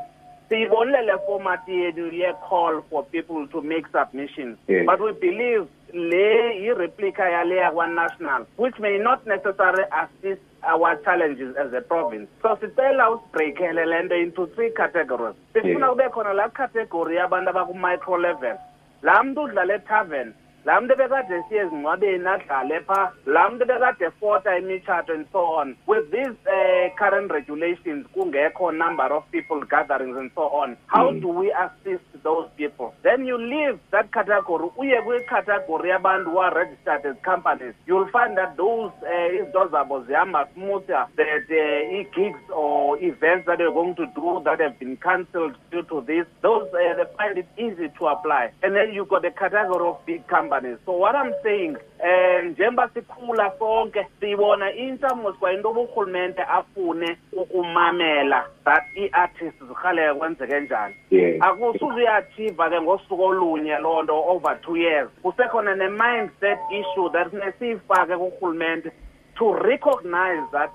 siyibonile 0.52 1.02
le 1.02 1.18
format 1.26 1.68
yethu 1.68 2.12
ye-call 2.12 2.82
for 2.90 3.06
people 3.06 3.48
to 3.48 3.62
make 3.62 3.86
submissions. 3.92 4.58
Yes. 4.68 4.86
but 4.86 5.00
we 5.00 5.12
believe 5.14 5.66
le 5.94 6.56
yi-replica 6.64 7.24
yale 7.30 7.56
yakwa-national 7.56 8.46
which 8.58 8.78
may 8.80 8.98
not 8.98 9.26
necessarily 9.26 9.86
assist 10.04 10.42
our 10.64 10.96
challenges 11.04 11.56
as 11.56 11.74
a 11.74 11.82
province. 11.82 12.28
So 12.42 12.58
sicela 12.62 13.10
usibreakele 13.10 13.86
le 13.86 14.04
nto 14.04 14.16
into 14.16 14.48
three 14.56 14.72
categories. 14.72 15.36
Sifuna 15.54 15.90
kube 15.90 16.10
khona 16.10 16.34
laa 16.34 16.50
category 16.50 17.16
yabantu 17.16 17.50
abaku-micro 17.50 18.18
level. 18.18 18.58
Laa 19.02 19.24
mntu 19.24 19.42
udlala 19.42 19.74
etavern 19.74 20.34
laa 20.65 20.82
mntu 20.82 20.93
ebekade 20.93 21.43
siye 21.50 21.62
ezingcwabeni 21.62 22.28
adlale 22.28 22.80
phaa. 22.80 23.12
Laa 23.26 23.50
mntu 23.50 23.63
ebekade 23.63 24.06
efota 24.06 24.58
imitshato 24.58 25.13
and 25.13 25.26
so 25.32 25.39
on. 25.39 25.76
With 25.88 26.12
these 26.12 26.38
uh, 26.45 26.95
current 26.95 27.32
regulations 27.32 28.06
kungekho 28.13 28.71
number 28.71 29.13
of 29.13 29.24
people 29.32 29.62
gatherings 29.65 30.17
and 30.17 30.32
so 30.36 30.41
on. 30.41 30.78
How 30.88 31.12
mm. 31.12 31.21
do 31.21 31.28
we 31.30 31.52
assist 31.52 32.06
those 32.24 32.47
people? 32.58 32.93
Then 33.04 33.26
you 33.26 33.38
leave 33.38 33.80
that 33.91 34.12
category 34.12 34.69
uye 34.78 35.02
kwicategory 35.02 35.89
yabantu 35.89 36.32
who 36.32 36.38
are 36.38 36.54
registered 36.54 37.06
as 37.06 37.15
companies. 37.24 37.74
You'll 37.88 38.10
find 38.12 38.38
that 38.38 38.56
those 38.58 38.91
uh, 39.02 39.34
izinto 39.36 39.67
zabo 39.67 40.06
zihamba 40.06 40.47
smoother 40.54 41.08
that 41.17 41.28
uh, 41.50 41.97
i-gigs 42.00 42.39
or 42.54 43.02
events 43.04 43.47
that 43.47 43.58
they're 43.58 43.71
going 43.71 43.95
to 43.95 44.06
do 44.15 44.41
that 44.45 44.60
have 44.60 44.78
been 44.80 44.97
cancelled 44.97 45.56
due 45.71 45.84
to 45.84 46.02
this 46.02 46.26
those 46.41 46.67
uh, 46.74 46.93
they 46.97 47.06
find 47.17 47.38
it 47.38 47.47
easy 47.58 47.89
to 47.97 48.06
apply. 48.08 48.52
And 48.62 48.76
then 48.76 48.93
you've 48.93 49.10
got 49.10 49.24
the 49.24 49.32
category 49.32 49.88
of 49.88 50.06
big 50.06 50.28
companies 50.28 50.51
companies 50.52 50.78
so 50.86 50.92
what 50.92 51.16
i'm 51.16 51.34
saying 51.44 51.76
um 52.04 52.48
njengoba 52.48 52.90
sikhula 52.94 53.52
sonke 53.60 54.08
siyibona 54.20 54.74
intamo 54.74 55.34
kwa 55.34 55.54
into 55.54 55.70
urhulumente 55.70 56.42
afune 56.42 57.18
ukumamela 57.32 58.46
that 58.66 58.84
ii-artists 58.98 59.64
zirhaleke 59.68 60.20
kwenzeke 60.20 60.60
njani. 60.60 60.96
Akusuze 61.40 61.94
uyachiva 61.96 62.70
ke 62.70 62.82
ngosuku 62.82 63.24
olunye 63.24 63.78
loo 63.78 64.04
nto 64.04 64.24
over 64.28 64.62
two 64.62 64.78
years. 64.78 65.10
Kusekhona 65.24 65.76
ne-mindset 65.76 66.60
issue 66.72 67.10
that 67.10 67.30
funeke 67.30 67.52
siyifake 67.60 68.18
kurhulumente 68.18 68.92
to 69.36 69.54
recognize 69.54 70.44
that 70.52 70.72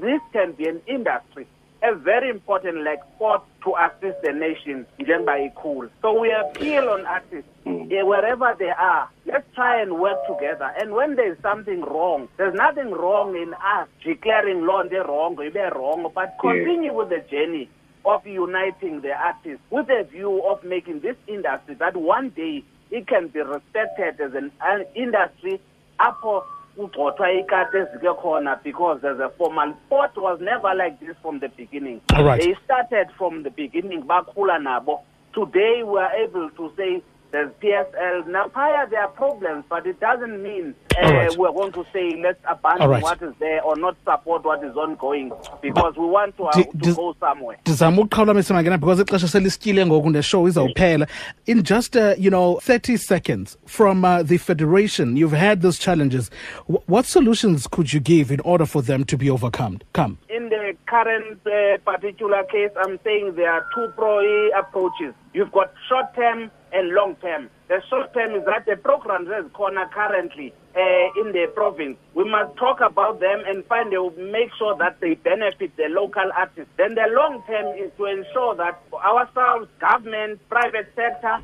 this 0.00 0.20
can 0.32 0.52
be 0.52 0.68
an 0.68 0.80
industry 0.86 1.46
a 1.86 1.94
very 1.94 2.28
important 2.30 2.82
like 2.84 3.00
sport 3.14 3.42
to 3.62 3.74
assist 3.76 4.20
the 4.22 4.32
nation 4.32 4.86
njengoba 4.98 5.54
cool. 5.54 5.88
so 6.02 6.20
we 6.20 6.32
appeal 6.32 6.88
on 6.88 7.06
artists 7.06 7.48
mm. 7.64 8.06
wherever 8.06 8.54
they 8.58 8.70
are 8.70 9.08
let's 9.26 9.46
try 9.54 9.80
and 9.80 9.98
work 9.98 10.18
together 10.26 10.72
and 10.80 10.92
when 10.92 11.14
there's 11.14 11.40
something 11.42 11.80
wrong 11.82 12.28
there's 12.36 12.54
nothing 12.54 12.90
wrong 12.90 13.36
in 13.36 13.54
us 13.54 13.88
declaring 14.02 14.66
law 14.66 14.82
nto 14.82 15.06
wrong 15.06 15.36
ibe 15.36 15.74
wrong 15.74 16.10
but 16.14 16.36
continue 16.40 16.90
yeah. 16.90 16.92
with 16.92 17.08
the 17.08 17.22
journey 17.30 17.68
of 18.04 18.26
uniting 18.26 19.00
the 19.00 19.12
artists 19.12 19.62
with 19.70 19.88
a 19.90 20.02
view 20.04 20.42
of 20.50 20.62
making 20.64 21.00
this 21.00 21.16
industry 21.26 21.74
that 21.74 21.96
one 21.96 22.28
day 22.30 22.64
it 22.90 23.06
can 23.06 23.28
be 23.28 23.40
respected 23.40 24.20
as 24.20 24.34
an, 24.34 24.50
an 24.62 24.84
industry 24.94 25.60
apho 26.00 26.44
kugxothwa 26.76 27.32
ikati 27.32 27.76
ezike 27.76 28.12
khona 28.22 28.56
because 28.62 29.00
there's 29.00 29.20
a 29.20 29.28
formal 29.38 29.72
sport 29.86 30.16
was 30.16 30.40
never 30.40 30.74
like 30.74 30.98
this 31.00 31.16
from 31.22 31.40
the 31.40 31.48
beginning 31.48 32.00
All 32.14 32.24
right. 32.24 32.40
they 32.40 32.54
started 32.64 33.08
from 33.18 33.42
the 33.42 33.50
beginning 33.50 34.02
bakhula 34.02 34.58
nabo 34.58 35.00
today 35.32 35.82
we 35.82 35.98
are 36.00 36.12
able 36.24 36.50
to 36.50 36.72
say 36.76 37.02
there's 37.32 37.50
PSL. 37.62 38.26
Now, 38.28 38.46
Paya, 38.48 38.88
there 38.90 39.02
are 39.02 39.08
problems, 39.08 39.64
but 39.68 39.86
it 39.86 40.00
doesn't 40.00 40.42
mean 40.42 40.74
uh, 40.96 41.12
right. 41.12 41.36
we're 41.36 41.52
going 41.52 41.72
to 41.72 41.84
say 41.92 42.20
let's 42.22 42.38
abandon 42.48 42.88
right. 42.90 43.02
what 43.02 43.20
is 43.22 43.34
there 43.38 43.62
or 43.62 43.76
not 43.76 43.96
support 44.04 44.44
what 44.44 44.62
is 44.64 44.76
ongoing 44.76 45.30
because 45.62 45.94
we 45.96 46.06
want 46.06 46.36
to, 46.36 46.44
uh, 46.44 46.52
to 46.52 46.94
go 46.94 47.14
somewhere. 47.20 47.58
ndizama 47.66 48.02
ukuqhawulamisa 48.02 48.54
mangena 48.54 48.78
because 48.78 49.02
ixesha 49.02 49.28
selistyile 49.28 49.86
ngoku 49.86 50.10
neshow 50.10 50.48
izawuphela 50.48 51.06
in 51.46 51.62
just 51.62 51.96
uh, 51.96 52.14
you 52.18 52.30
know 52.30 52.54
30 52.66 52.96
seconds 52.98 53.58
from 53.66 54.04
uh, 54.04 54.22
the 54.22 54.38
federation 54.38 55.16
you've 55.16 55.36
had 55.36 55.62
those 55.62 55.78
challenges 55.78 56.30
w- 56.68 56.82
what 56.88 57.06
solutions 57.06 57.68
could 57.70 57.92
you 57.92 58.00
give 58.00 58.34
in 58.34 58.40
order 58.44 58.66
for 58.66 58.82
them 58.84 59.04
to 59.04 59.16
be 59.16 59.30
overcome 59.30 59.78
come 59.92 60.16
in 60.28 60.48
the 60.48 60.74
current 60.86 61.38
uh, 61.46 61.78
particular 61.92 62.44
case 62.44 62.70
i'm 62.84 62.98
saying 63.04 63.34
there 63.36 63.52
are 63.52 63.64
two 63.74 63.88
pro 63.96 64.16
approaches 64.58 65.14
you've 65.34 65.52
got 65.52 65.72
short 65.88 66.14
term 66.14 66.50
and 66.76 66.90
long 66.90 67.16
term. 67.16 67.48
The 67.68 67.82
short 67.88 68.12
term 68.12 68.34
is 68.36 68.44
that 68.44 68.66
the 68.66 68.76
programs 68.76 69.28
as 69.32 69.50
corner 69.52 69.88
currently 69.92 70.52
uh, 70.76 71.20
in 71.20 71.32
the 71.32 71.50
province, 71.54 71.96
we 72.14 72.28
must 72.28 72.56
talk 72.56 72.80
about 72.80 73.18
them 73.18 73.42
and 73.46 73.64
find 73.64 73.92
a 73.94 74.10
make 74.20 74.50
sure 74.58 74.76
that 74.76 75.00
they 75.00 75.14
benefit 75.14 75.74
the 75.76 75.88
local 75.88 76.30
artists. 76.36 76.70
Then 76.76 76.94
the 76.94 77.08
long 77.10 77.42
term 77.46 77.78
is 77.78 77.90
to 77.96 78.04
ensure 78.04 78.54
that 78.56 78.82
ourselves, 78.92 79.68
government, 79.80 80.38
private 80.48 80.92
sector, 80.94 81.40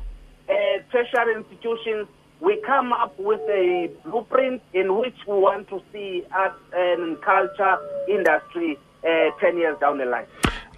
uh, 0.47 0.53
tertiary 0.91 1.35
institutions, 1.35 2.07
we 2.39 2.61
come 2.65 2.93
up 2.93 3.17
with 3.17 3.41
a 3.49 3.89
blueprint 4.05 4.61
in 4.73 4.97
which 4.99 5.15
we 5.27 5.33
want 5.33 5.67
to 5.69 5.81
see 5.91 6.23
art 6.31 6.55
and 6.73 7.19
culture 7.21 7.77
industry 8.07 8.77
uh, 9.03 9.31
10 9.39 9.57
years 9.57 9.79
down 9.79 9.97
the 9.97 10.05
line. 10.05 10.27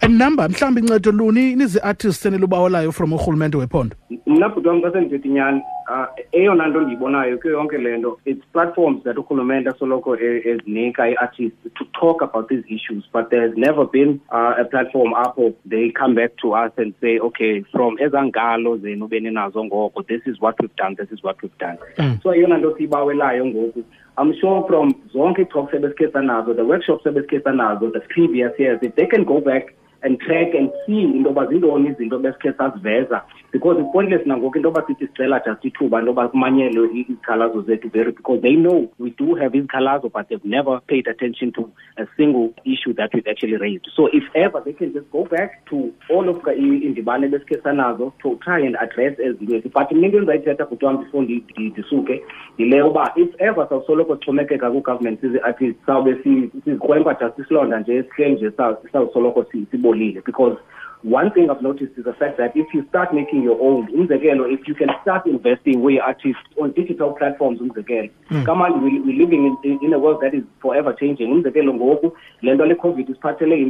Number 0.07 0.49
mhlawumbi 0.49 0.81
incedo 0.81 1.11
luni 1.11 1.55
nizi-artist 1.55 2.25
enilubawelayo 2.25 2.91
from 2.91 3.13
urhulumente 3.13 3.57
wephondo 3.57 3.95
mna 4.25 4.49
bhuti 4.49 4.67
wam 4.67 4.81
xa 4.81 4.91
sendithetha 4.91 5.27
inyani 5.27 5.61
um 5.89 6.05
eyona 6.31 6.67
nto 6.67 6.81
ndiyibonayo 6.81 7.37
kuyo 7.37 7.53
yonke 7.53 7.77
le 7.77 7.97
nto 7.97 8.19
it's 8.25 8.45
platforms 8.53 9.03
that 9.03 9.17
urhulumente 9.17 9.69
asoloko 9.69 10.17
ezinika 10.19 11.09
ii-artists 11.09 11.73
to 11.73 11.85
talk 11.99 12.21
about 12.21 12.47
these 12.47 12.63
issues 12.67 13.03
but 13.13 13.29
there's 13.29 13.57
never 13.57 13.85
been 13.85 14.19
uh, 14.31 14.53
a 14.61 14.65
platform 14.65 15.13
apho 15.13 15.53
they 15.69 15.91
come 15.91 16.15
back 16.15 16.35
to 16.35 16.51
us 16.51 16.71
and 16.77 16.93
say 17.01 17.19
okay 17.19 17.63
from 17.71 17.97
ezangalo 17.99 18.77
zenu 18.77 19.07
beninazo 19.07 19.65
ngoko 19.65 20.03
this 20.03 20.21
is 20.25 20.41
what 20.41 20.55
we've 20.59 20.75
done 20.75 20.95
this 20.95 21.11
is 21.11 21.23
what 21.23 21.41
we've 21.43 21.59
done 21.59 21.77
mm. 21.97 22.17
so 22.23 22.35
eyona 22.35 22.57
nto 22.57 22.77
siyibawelayo 22.77 23.45
ngoku 23.45 23.83
I'm 24.17 24.33
sure 24.41 24.63
from 24.67 24.93
zonke 25.13 25.45
talks 25.45 25.73
ebesikhe 25.73 26.07
sanazo 26.11 26.53
the 26.53 26.63
workshops 26.63 27.05
ebesikhe 27.05 27.39
sanazo 27.39 27.91
the 27.91 27.99
previous 27.99 28.59
years 28.59 28.79
if 28.81 28.95
they 28.95 29.05
can 29.05 29.23
go 29.23 29.41
back 29.41 29.73
and 30.01 30.19
track 30.19 30.53
and 30.53 30.69
see 30.85 31.01
into 31.01 31.29
yoba 31.29 31.45
zintoni 31.45 31.89
izinto 31.89 32.19
besikhe 32.19 32.53
saziveza 32.53 33.21
because 33.51 33.79
it's 33.79 33.91
pointless 33.91 34.27
nangoku 34.27 34.57
into 34.57 34.69
yoba 34.69 34.81
sithi 34.87 35.07
sicela 35.07 35.39
just 35.45 35.65
ithuba 35.65 35.99
into 35.99 36.11
yoba 36.11 36.27
kumanyelwe 36.27 36.89
izikhalazo 36.93 37.61
zethu 37.61 37.89
very 37.89 38.11
because 38.11 38.41
they 38.41 38.55
know 38.55 38.91
we 38.99 39.09
do 39.09 39.35
have 39.35 39.57
izikhalazo 39.57 40.09
but 40.09 40.27
they've 40.29 40.45
never 40.45 40.79
paid 40.87 41.07
attention 41.07 41.51
to 41.51 41.71
a 41.97 42.05
single 42.17 42.53
issue 42.65 42.93
that 42.93 43.09
we've 43.13 43.27
actually 43.27 43.57
raised. 43.57 43.87
So 43.95 44.07
if 44.07 44.23
ever 44.35 44.61
they 44.65 44.73
can 44.73 44.93
just 44.93 45.09
go 45.11 45.25
back 45.25 45.65
to 45.69 45.93
all 46.09 46.29
of 46.29 46.37
iindibano 46.37 47.25
ebesikhe 47.25 47.61
sanazo 47.63 48.13
to 48.21 48.35
try 48.43 48.59
and 48.59 48.75
address 48.75 49.19
ezinto 49.19 49.55
ezi 49.55 49.69
but 49.69 49.91
mna 49.91 50.07
into 50.07 50.17
endizayithetha 50.17 50.65
bhuti 50.65 50.85
wam 50.85 50.97
before 50.97 51.25
ndisuke 51.57 52.23
yile 52.57 52.77
yoba 52.77 53.11
if 53.15 53.29
ever 53.37 53.69
sawusoloko 53.69 54.15
sixhomekeka 54.15 54.71
kwigovernment 54.71 55.21
sizi-athi 55.21 55.75
sawube 55.85 56.15
sizikrwempa 56.23 57.13
just 57.13 57.39
isilonda 57.39 57.79
nje 57.79 57.95
esihleli 57.95 58.35
nje 58.35 58.51
sawusoloko 58.91 59.45
sibonile 59.85 60.23
because 60.25 60.57
one 61.05 61.31
thing 61.31 61.51
I've 61.51 61.61
noticed 61.61 61.93
is 61.97 62.05
the 62.05 62.13
fact 62.13 62.37
that 62.39 62.53
if 62.55 62.65
you 62.73 62.83
start 62.89 63.13
making 63.13 63.43
your 63.43 63.61
own, 63.61 63.87
if 63.91 64.67
you 64.67 64.73
can 64.73 64.89
start 65.03 65.27
investing 65.27 65.83
where 65.83 66.01
artists 66.01 66.41
on 66.59 66.71
digital 66.71 67.13
platforms, 67.13 67.59
mm. 67.59 68.45
come 68.45 68.63
on, 68.63 68.83
we, 68.83 68.99
we're 68.99 69.21
living 69.21 69.55
in, 69.63 69.79
in, 69.83 69.93
a 69.93 69.99
world 69.99 70.21
that 70.23 70.33
is 70.33 70.43
forever 70.59 70.93
changing. 70.99 71.29
COVID 71.43 73.07
is 73.07 73.17
partly 73.17 73.69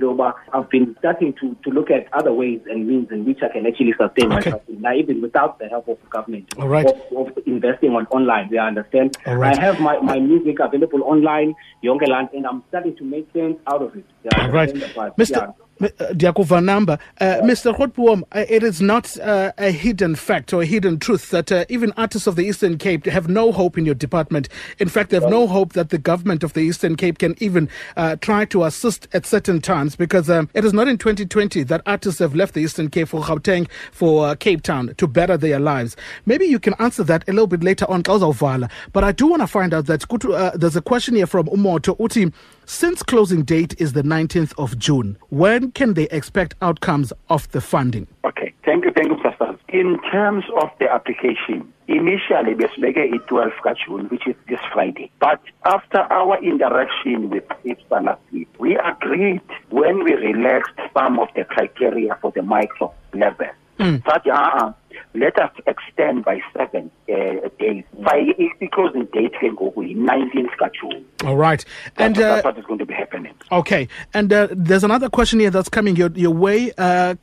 I've 0.53 0.69
been 0.69 0.95
starting 0.99 1.33
to, 1.41 1.57
to 1.65 1.69
look 1.71 1.91
at 1.91 2.07
other 2.13 2.31
ways 2.31 2.61
and 2.69 2.87
means 2.87 3.11
in 3.11 3.25
which 3.25 3.39
I 3.43 3.49
can 3.49 3.67
actually 3.67 3.93
sustain 3.99 4.31
okay. 4.31 4.51
myself, 4.51 4.61
now, 4.69 4.93
even 4.93 5.21
without 5.21 5.59
the 5.59 5.67
help 5.67 5.89
of 5.89 5.99
the 6.01 6.07
government, 6.07 6.53
All 6.57 6.69
right. 6.69 6.85
of, 6.85 7.27
of 7.27 7.37
investing 7.45 7.91
on 7.91 8.05
online. 8.11 8.47
You 8.49 8.59
understand? 8.59 9.17
All 9.25 9.35
right. 9.35 9.57
I 9.57 9.61
have 9.61 9.81
my, 9.81 9.99
my 9.99 10.19
music 10.19 10.59
available 10.61 11.03
online, 11.03 11.53
Yongeland, 11.83 12.33
and 12.33 12.47
I'm 12.47 12.63
starting 12.69 12.95
to 12.95 13.03
make 13.03 13.27
sense 13.33 13.57
out 13.67 13.81
of 13.81 13.93
it. 13.97 14.05
Yeah, 14.23 14.45
All 14.45 14.51
right. 14.51 14.73
Mr. 14.73 15.31
Yeah. 15.31 15.65
Diakuva 15.79 16.61
Namba. 16.63 16.99
Uh, 17.19 17.41
Mr. 17.43 17.75
Grootboom, 17.75 18.23
uh, 18.31 18.45
it 18.47 18.63
is 18.63 18.81
not 18.81 19.17
uh, 19.19 19.51
a 19.57 19.71
hidden 19.71 20.15
fact 20.15 20.53
or 20.53 20.61
a 20.61 20.65
hidden 20.65 20.99
truth 20.99 21.29
that 21.31 21.51
uh, 21.51 21.65
even 21.69 21.91
artists 21.97 22.27
of 22.27 22.35
the 22.35 22.43
Eastern 22.43 22.77
Cape 22.77 23.05
have 23.05 23.27
no 23.27 23.51
hope 23.51 23.77
in 23.77 23.85
your 23.85 23.95
department. 23.95 24.47
In 24.79 24.87
fact, 24.87 25.09
they 25.09 25.19
have 25.19 25.29
no 25.29 25.47
hope 25.47 25.73
that 25.73 25.89
the 25.89 25.97
government 25.97 26.43
of 26.43 26.53
the 26.53 26.61
Eastern 26.61 26.95
Cape 26.95 27.17
can 27.17 27.35
even 27.41 27.69
uh, 27.97 28.15
try 28.17 28.45
to 28.45 28.63
assist 28.63 29.07
at 29.13 29.25
certain 29.25 29.61
times 29.61 29.95
because 29.95 30.29
um, 30.29 30.49
it 30.53 30.63
is 30.63 30.73
not 30.73 30.87
in 30.87 30.97
2020 30.97 31.63
that 31.63 31.81
artists 31.85 32.19
have 32.19 32.35
left 32.35 32.53
the 32.53 32.61
Eastern 32.61 32.89
Cape 32.89 33.09
for 33.09 33.21
Gauteng, 33.21 33.69
for 33.91 34.27
uh, 34.27 34.35
Cape 34.35 34.63
Town 34.63 34.93
to 34.97 35.07
better 35.07 35.35
their 35.37 35.59
lives. 35.59 35.97
Maybe 36.25 36.45
you 36.45 36.59
can 36.59 36.73
answer 36.79 37.03
that 37.03 37.27
a 37.27 37.31
little 37.31 37.47
bit 37.47 37.63
later 37.63 37.85
on, 37.89 38.01
But 38.01 39.03
I 39.03 39.11
do 39.11 39.27
want 39.27 39.41
to 39.41 39.47
find 39.47 39.73
out 39.73 39.87
that 39.87 40.53
there's 40.55 40.75
a 40.75 40.81
question 40.81 41.15
here 41.15 41.27
from 41.27 41.47
Umoto 41.47 41.99
Uti. 41.99 42.31
Since 42.67 43.03
closing 43.03 43.43
date 43.43 43.79
is 43.79 43.93
the 43.93 44.01
19th 44.01 44.53
of 44.57 44.79
June, 44.79 45.17
when 45.29 45.64
can 45.71 45.93
they 45.93 46.07
expect 46.09 46.55
outcomes 46.61 47.13
of 47.29 47.49
the 47.51 47.61
funding? 47.61 48.07
Okay, 48.25 48.53
thank 48.63 48.85
you, 48.85 48.91
thank 48.91 49.09
you, 49.09 49.17
Pastor. 49.21 49.57
In 49.69 49.99
terms 50.11 50.45
of 50.61 50.69
the 50.79 50.91
application, 50.91 51.71
initially 51.87 52.55
besibeke 52.55 53.13
i-12 53.13 53.51
June, 53.85 54.05
which 54.05 54.27
is 54.27 54.35
this 54.47 54.59
Friday. 54.73 55.11
But 55.19 55.41
after 55.65 55.99
our 55.99 56.41
interaction 56.43 57.29
with 57.29 57.47
IFSA 57.65 58.05
last 58.05 58.21
we 58.59 58.77
agreed 58.77 59.41
when 59.69 60.03
we 60.03 60.13
relaxed 60.13 60.79
some 60.93 61.19
of 61.19 61.27
the 61.35 61.43
criteria 61.43 62.17
for 62.21 62.31
the 62.31 62.41
micro 62.41 62.93
level. 63.13 63.47
Mm. 63.79 64.01
Uh, 64.07 64.73
let 65.13 65.37
us 65.39 65.51
extend 65.67 66.25
by 66.25 66.41
seven 66.55 66.91
uh, 67.09 67.49
days. 67.59 67.83
By 67.99 68.25
the 68.59 68.67
closing 68.73 69.05
date 69.05 69.33
can 69.39 69.55
go 69.55 69.73
with 69.75 69.89
19th 69.89 70.71
June. 70.79 71.05
All 71.23 71.37
right. 71.37 71.63
And 71.97 72.15
that's, 72.15 72.25
uh, 72.25 72.35
that's 72.35 72.45
what 72.45 72.57
is 72.57 72.65
going 72.65 72.79
to 72.79 72.85
be 72.85 72.93
happening. 72.93 73.33
Okay. 73.51 73.87
And 74.13 74.31
uh, 74.31 74.47
there's 74.51 74.83
another 74.83 75.09
question 75.09 75.39
here 75.39 75.49
that's 75.49 75.69
coming 75.69 75.95
your, 75.95 76.11
your 76.11 76.31
way. 76.31 76.71
Uh, 76.77 77.15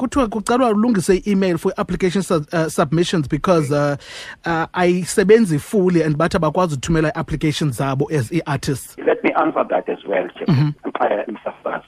say 1.00 1.22
email 1.26 1.58
for 1.58 1.72
application 1.78 2.22
uh, 2.52 2.68
submissions 2.68 3.28
because 3.28 3.70
uh, 3.70 3.96
uh, 4.44 4.66
I 4.74 5.02
sebenzi 5.02 5.60
fully 5.60 6.02
and 6.02 6.16
bathi 6.16 6.38
abakwazi 6.38 6.76
ukuthumela 6.76 7.12
applications 7.14 7.78
zabo 7.78 8.10
as 8.10 8.30
artists. 8.46 8.96
Let 8.98 9.22
me 9.22 9.32
answer 9.32 9.64
that 9.68 9.88
as 9.88 10.04
well, 10.06 10.28
mm-hmm. 10.46 10.90
uh. 10.90 11.82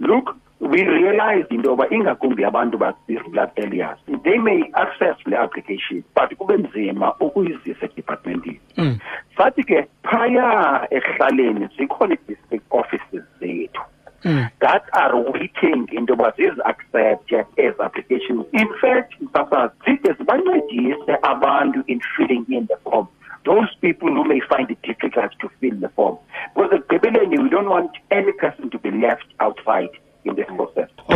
Look, 0.00 0.36
we 0.60 0.82
realized 0.82 1.52
into 1.52 1.68
yoba 1.68 1.90
ingakumbi 1.90 2.44
abantu 2.44 2.78
basi-rural 2.78 3.50
areas 3.56 3.98
they 4.24 4.38
may 4.38 4.62
access 4.74 5.16
le 5.26 5.36
application 5.38 6.02
but 6.14 6.34
kube 6.38 6.56
nzima 6.56 7.14
ukuyizisa 7.20 7.86
edepartmentini 7.86 8.60
mm. 8.76 8.98
sathi 9.36 9.62
ke 9.64 9.86
phaya 10.02 10.86
ekuhlaleni 10.90 11.68
zikhona 11.78 12.14
i-district 12.14 12.64
offices 12.70 13.24
zethu 13.40 13.80
Mm. 14.24 14.48
that 14.60 14.82
are 14.92 15.16
waiting 15.16 15.86
into 15.92 16.12
yoba 16.12 16.32
zizi-accept 16.36 17.32
as 17.58 17.80
applications 17.80 18.46
in 18.52 18.68
fact 18.80 19.20
msasazi 19.20 19.74
zide 19.86 20.12
zibancedise 20.12 21.18
abantu 21.22 21.82
in 21.86 22.00
filling 22.16 22.44
in 22.48 22.66
the 22.66 22.76
form 22.76 23.06
those 23.44 23.68
people 23.80 24.08
who 24.08 24.24
may 24.24 24.40
find 24.40 24.70
it 24.70 24.82
difficult 24.82 25.38
to 25.38 25.48
fill 25.60 25.80
the 25.80 25.88
form 25.88 26.16
because 26.54 26.76
ekugqibeleni 26.76 27.38
we 27.38 27.48
don't 27.48 27.68
want 27.68 27.90
any 28.10 28.32
person 28.32 28.70
to 28.70 28.78
be 28.78 28.90
left 28.90 29.26
outside 29.38 29.90
in 29.90 29.92
this 29.92 29.92
process. 29.92 30.07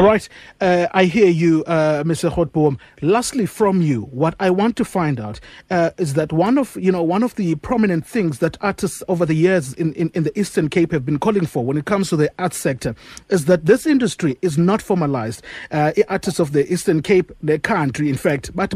All 0.02 0.08
right. 0.08 0.28
Uh, 0.60 0.88
I 0.94 1.04
hear 1.04 1.28
you, 1.28 1.62
uh, 1.68 2.02
Mr. 2.02 2.28
Grootboom. 2.28 2.76
Lastly, 3.02 3.46
from 3.46 3.82
you, 3.82 4.02
what 4.10 4.34
I 4.40 4.50
want 4.50 4.74
to 4.78 4.84
find 4.84 5.20
out 5.20 5.38
uh, 5.70 5.90
is 5.96 6.14
that 6.14 6.32
one 6.32 6.58
of 6.58 6.76
you 6.76 6.90
know 6.90 7.04
one 7.04 7.22
of 7.22 7.36
the 7.36 7.54
prominent 7.54 8.04
things 8.04 8.40
that 8.40 8.56
artists 8.60 9.04
over 9.06 9.24
the 9.24 9.34
years 9.34 9.74
in, 9.74 9.92
in, 9.92 10.10
in, 10.12 10.24
the 10.24 10.36
Eastern 10.36 10.68
Cape 10.68 10.90
have 10.90 11.04
been 11.06 11.20
calling 11.20 11.46
for 11.46 11.64
when 11.64 11.76
it 11.76 11.84
comes 11.84 12.08
to 12.08 12.16
the 12.16 12.28
arts 12.40 12.56
sector 12.56 12.96
is 13.28 13.44
that 13.44 13.66
this 13.66 13.86
industry 13.86 14.36
is 14.42 14.58
not 14.58 14.82
formalized. 14.82 15.40
Uh, 15.70 15.92
artists 16.08 16.40
of 16.40 16.50
the 16.50 16.70
Eastern 16.72 17.00
Cape, 17.00 17.30
the 17.40 17.60
country, 17.60 18.08
in 18.08 18.16
fact, 18.16 18.50
but 18.56 18.74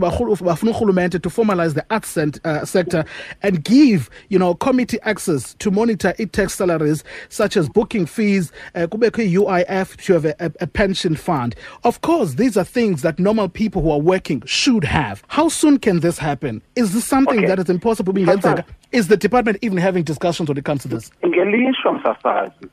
to 1.24 1.28
formalize 1.28 1.74
the 1.74 1.84
arts 1.90 2.08
cent, 2.08 2.38
uh, 2.44 2.64
sector 2.64 3.04
and 3.42 3.64
give 3.64 4.10
you 4.28 4.38
know 4.38 4.54
committee 4.54 5.00
access 5.02 5.54
to 5.54 5.72
monitor 5.72 6.14
its 6.18 6.30
tax 6.30 6.54
salaries 6.54 7.02
such 7.30 7.56
as 7.56 7.68
booking 7.68 8.06
fees, 8.06 8.52
uh, 8.76 8.86
UIF 8.86 9.96
to 10.04 10.12
have 10.12 10.24
a, 10.24 10.36
a, 10.60 10.66
pension 10.68 11.15
fund. 11.16 11.54
Of 11.84 12.00
course, 12.00 12.34
these 12.34 12.56
are 12.56 12.64
things 12.64 13.02
that 13.02 13.18
normal 13.18 13.48
people 13.48 13.82
who 13.82 13.90
are 13.90 14.00
working 14.00 14.42
should 14.46 14.84
have. 14.84 15.22
How 15.28 15.48
soon 15.48 15.78
can 15.78 16.00
this 16.00 16.18
happen? 16.18 16.62
Is 16.76 16.94
this 16.94 17.04
something 17.04 17.38
okay. 17.38 17.46
that 17.46 17.58
is 17.58 17.68
impossible? 17.70 18.14
Is 18.92 19.08
the 19.08 19.16
department 19.16 19.58
even 19.62 19.78
having 19.78 20.04
discussions 20.04 20.48
when 20.48 20.58
it 20.58 20.64
comes 20.64 20.82
to 20.82 20.88
this? 20.88 21.10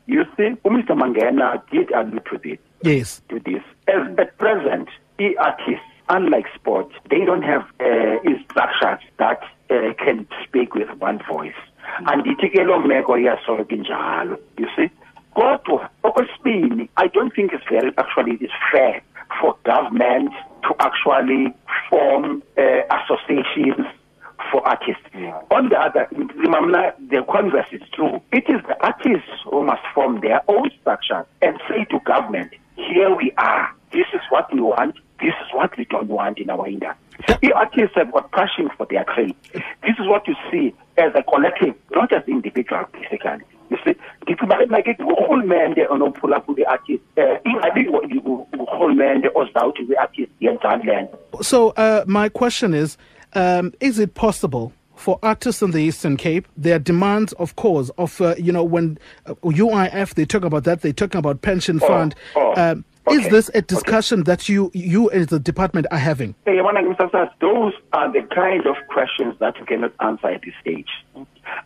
You 0.06 0.24
see, 0.38 0.56
Mr. 0.66 0.92
Mangena 0.92 1.62
did 1.72 1.92
allude 1.92 2.26
to 2.26 2.38
this. 2.44 2.58
Yes. 2.84 3.22
To 3.30 3.40
this. 3.40 3.64
As 3.88 4.02
at 4.18 4.38
present, 4.38 4.90
the 5.18 5.38
artists, 5.38 5.86
unlike 6.10 6.46
sport, 6.56 6.90
they 7.10 7.26
don't 7.26 7.44
have 7.44 7.64
uh, 7.80 8.18
structures 8.50 9.00
that 9.18 9.42
uh, 9.70 9.94
can 9.98 10.28
speak 10.44 10.76
with 10.76 10.90
one 11.00 11.20
voice. 11.30 11.54
And 12.08 12.24
the 12.24 12.34
you 14.58 14.68
see 14.76 14.90
kodwa 15.34 15.90
okwesibili 16.04 16.90
i 16.96 17.10
don't 17.10 17.34
think 17.36 17.54
it's 17.54 17.70
very 17.70 17.94
actually 17.98 18.34
it's 18.34 18.54
fair 18.72 19.02
for 19.42 19.56
government 19.66 20.32
to 20.62 20.76
actually 20.80 21.54
form 21.90 22.44
uh, 22.58 22.98
associations 22.98 23.86
for 24.52 24.66
artists. 24.68 25.04
Yeah. 25.14 25.42
On 25.52 25.70
the 25.70 25.80
other, 25.80 26.08
the 26.12 27.26
converse 27.32 27.68
is 27.72 27.82
true. 27.94 28.22
It 28.32 28.46
is 28.48 28.62
the 28.68 28.78
artists 28.82 29.30
who 29.50 29.64
must 29.64 29.82
form 29.94 30.22
their 30.22 30.42
own 30.48 30.70
structure 30.80 31.26
and 31.42 31.60
say 31.68 31.86
to 31.86 32.00
government, 32.02 32.54
here 32.76 33.16
we 33.16 33.32
are. 33.38 33.74
This 33.92 34.06
is 34.14 34.22
what 34.30 34.54
we 34.54 34.62
want. 34.62 34.96
This 35.20 35.34
is 35.42 35.54
what 35.54 35.78
we 35.78 35.86
don't 35.86 36.08
want 36.08 36.40
in 36.40 36.50
our 36.50 36.68
industry. 36.68 36.98
The 37.42 37.54
artists 37.54 37.96
have 37.96 38.12
got 38.12 38.32
passion 38.32 38.70
for 38.76 38.86
their 38.88 39.06
trade. 39.06 39.36
This 39.54 39.96
is 40.00 40.08
what 40.08 40.28
you 40.28 40.36
see 40.52 40.74
as 40.98 41.14
a 41.16 41.24
collective, 41.24 41.76
not 41.92 42.12
as 42.12 42.24
individual, 42.28 42.86
basically. 42.92 43.46
You 43.70 43.78
see, 43.84 43.96
ngicibale 44.26 44.70
make 44.70 44.98
urhulumente 45.00 45.88
onophula 45.88 46.40
kwi-artist 46.40 47.04
um 47.18 47.38
ingabi 47.46 47.88
urhulumente 47.88 49.30
ozawuthi 49.36 49.86
kwi-artist 49.86 50.32
yenzani 50.42 50.84
le 50.86 51.02
nto 51.02 51.44
so 51.44 51.70
uh, 51.70 52.04
my 52.08 52.30
question 52.30 52.74
is 52.74 52.98
um, 53.36 53.74
is 53.80 54.00
it 54.00 54.14
possible 54.14 54.72
for 54.96 55.20
artists 55.24 55.62
in 55.62 55.72
the 55.72 55.80
Eastern 55.80 56.18
Cape, 56.18 56.48
their 56.56 56.78
demands, 56.78 57.34
of 57.34 57.56
course, 57.56 57.90
of 57.98 58.22
uh, 58.22 58.36
you 58.38 58.52
know 58.52 58.64
when 58.64 58.98
uh, 59.26 59.34
UIF 59.44 60.14
they 60.14 60.26
talk 60.26 60.46
about 60.46 60.64
that, 60.66 60.82
they 60.82 60.94
talking 60.94 61.20
about 61.20 61.42
pension 61.42 61.80
oh, 61.82 61.88
fund. 61.88 62.16
Oh, 62.36 62.54
um, 62.56 62.86
okay. 63.08 63.18
Is 63.18 63.30
this 63.30 63.52
a 63.56 63.64
discussion 63.64 64.22
okay. 64.22 64.32
that 64.32 64.48
you 64.48 64.70
you 64.74 65.10
as 65.12 65.28
the 65.28 65.40
department 65.40 65.88
are 65.92 65.98
having? 65.98 66.36
Hey, 66.46 66.60
those 67.42 67.74
are 67.92 68.12
the 68.12 68.22
kind 68.34 68.66
of 68.66 68.76
questions 68.88 69.36
that 69.40 69.58
you 69.58 69.66
cannot 69.66 69.94
answer 70.00 70.28
at 70.28 70.42
this 70.42 70.54
stage 70.62 70.90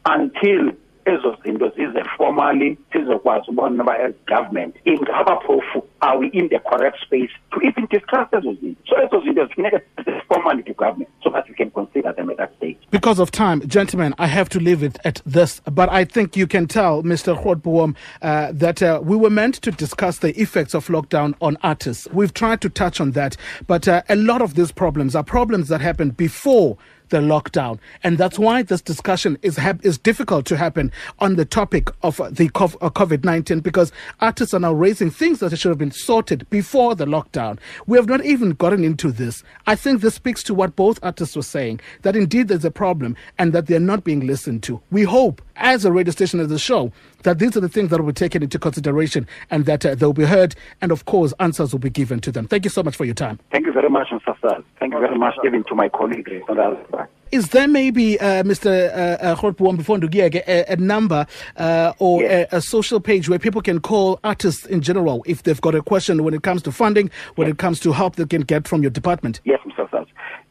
until 0.06 0.72
ezo 1.08 1.38
zinto 1.44 1.70
zize 1.70 2.04
formally 2.18 2.78
sizokwazi 2.92 3.52
ubona 3.52 3.84
uba 3.84 4.00
as 4.00 4.14
government 4.28 4.76
ingaba 4.86 5.40
phofu 5.46 5.84
are 6.02 6.20
we 6.20 6.28
in 6.28 6.50
the 6.50 6.60
correct 6.60 6.98
space 7.06 7.32
to 7.52 7.62
even 7.68 7.88
discuss 7.90 8.28
ezo 8.32 8.54
zinto. 8.54 8.78
So 8.88 8.96
ezo 8.96 9.22
zinto 9.22 9.46
zifuneka 9.46 9.82
formally 10.28 10.64
to 10.64 10.74
government 10.74 11.10
so 11.24 11.30
that 11.30 11.48
we 11.50 11.56
can 11.56 11.72
consider 11.72 12.14
them 12.14 12.30
at 12.30 12.38
that 12.38 12.52
stage. 12.58 12.78
Because 12.92 13.20
of 13.20 13.32
time 13.32 13.62
gentlemen 13.68 14.14
i 14.18 14.28
have 14.28 14.50
to 14.50 14.60
leave 14.60 14.84
it 14.84 14.98
at 15.06 15.22
this 15.26 15.62
but 15.72 15.90
i 15.90 16.04
think 16.04 16.36
you 16.36 16.48
can 16.48 16.68
tell 16.68 17.04
mr 17.04 17.36
Grootboom, 17.42 17.96
uh, 18.22 18.52
that 18.52 18.82
uh, 18.82 19.00
we 19.04 19.16
were 19.16 19.30
meant 19.30 19.56
to 19.56 19.72
discuss 19.72 20.20
the 20.20 20.40
effects 20.42 20.74
of 20.74 20.88
lockdown 20.88 21.36
on 21.42 21.58
artists. 21.64 22.08
We've 22.12 22.34
tried 22.34 22.62
to 22.62 22.70
touch 22.70 23.00
on 23.00 23.12
that 23.12 23.38
but 23.66 23.88
uh, 23.88 24.02
a 24.10 24.16
lot 24.16 24.42
of 24.42 24.56
these 24.56 24.72
problems 24.72 25.16
are 25.16 25.24
problems 25.24 25.70
that 25.70 25.82
happened 25.82 26.18
before 26.18 26.78
the 27.10 27.20
lockdown. 27.20 27.80
And 28.04 28.18
that's 28.18 28.40
why 28.40 28.64
this 28.64 28.82
discussion 28.82 29.38
is, 29.42 29.60
is 29.82 29.98
difficult 29.98 30.46
to 30.48 30.58
happen 30.58 30.92
on 31.20 31.36
the 31.36 31.46
topic 31.46 31.90
of 32.04 32.18
the 32.18 32.50
uh, 32.56 32.90
COVID 32.90 33.24
19 33.24 33.60
because 33.62 33.92
artists 34.20 34.54
are 34.54 34.60
now 34.60 34.74
raising 34.74 35.10
things 35.10 35.40
that 35.40 35.58
should 35.58 35.70
have 35.70 35.78
been 35.78 35.92
sorted 35.92 36.50
before 36.50 36.96
the 36.96 37.06
lockdown. 37.06 37.60
We 37.86 37.98
have 37.98 38.08
not 38.08 38.26
even 38.26 38.52
gotten 38.52 38.84
into 38.84 39.12
this. 39.12 39.44
I 39.66 39.76
think 39.76 40.02
this 40.02 40.16
speaks 40.16 40.44
to 40.44 40.54
what 40.54 40.76
both 40.76 41.00
artists 41.04 41.36
were 41.36 41.42
saying 41.42 41.80
that 42.02 42.16
indeed 42.16 42.48
there's 42.48 42.66
a 42.66 42.72
problem 42.72 43.16
and 43.38 43.54
that 43.54 43.68
they're 43.68 43.80
not 43.80 44.04
being 44.04 44.26
listened 44.26 44.64
to. 44.64 44.82
We 44.92 45.04
hope, 45.04 45.42
as 45.56 45.86
a 45.86 45.92
radio 45.92 46.12
station, 46.12 46.40
as 46.40 46.52
a 46.52 46.60
show, 46.60 46.92
that 47.24 47.40
these 47.40 47.56
are 47.58 47.62
the 47.62 47.70
things 47.70 47.90
that 47.90 48.00
will 48.00 48.08
be 48.08 48.14
taken 48.14 48.44
into 48.44 48.60
consideration 48.60 49.28
and 49.50 49.66
that 49.66 49.86
uh, 49.86 49.96
they'll 49.96 50.14
be 50.14 50.26
heard 50.26 50.56
and, 50.82 50.92
of 50.92 51.06
course, 51.06 51.34
answers 51.40 51.72
will 51.72 51.80
be 51.80 51.90
given 51.90 52.20
to 52.22 52.32
them. 52.32 52.48
Thank 52.48 52.64
you 52.66 52.70
so 52.70 52.84
much 52.84 52.96
for 52.96 53.06
your 53.06 53.16
time. 53.16 53.40
Thank 53.52 53.66
you 53.66 53.74
very 53.74 53.90
much, 53.90 54.08
Mr. 54.10 54.36
Sir. 54.42 54.64
Thank 54.80 54.94
you 54.94 55.00
very 55.00 55.18
much, 55.18 55.36
even 55.46 55.64
to 55.66 55.76
my 55.76 55.90
colleagues 55.90 56.32
on 56.50 56.58
the 56.58 56.64
other 56.64 56.86
side. 56.92 57.08
Is 57.32 57.50
there 57.50 57.68
maybe, 57.68 58.20
uh, 58.20 58.44
Mr. 58.44 58.90
Uh, 58.90 59.36
uh, 59.36 59.72
before 59.74 59.98
a, 59.98 60.66
a 60.70 60.76
number 60.78 61.28
uh, 61.58 61.94
or 62.00 62.22
yes. 62.22 62.48
a, 62.54 62.58
a, 62.58 62.62
social 62.62 63.02
page 63.02 63.28
where 63.28 63.40
people 63.40 63.62
can 63.62 63.82
call 63.82 64.20
artists 64.24 64.66
in 64.66 64.82
general 64.82 65.24
if 65.26 65.44
they've 65.44 65.60
got 65.60 65.76
a 65.76 65.82
question 65.82 66.24
when 66.24 66.34
it 66.34 66.44
comes 66.44 66.62
to 66.62 66.72
funding, 66.72 67.12
when 67.36 67.48
yes. 67.48 67.54
it 67.54 67.58
comes 67.58 67.80
to 67.82 67.92
help 67.92 68.16
they 68.16 68.26
can 68.26 68.42
get 68.42 68.66
from 68.68 68.82
your 68.82 68.92
department? 68.92 69.42
Yes, 69.44 69.60
Mr. 69.66 69.90
Saz. 69.90 70.08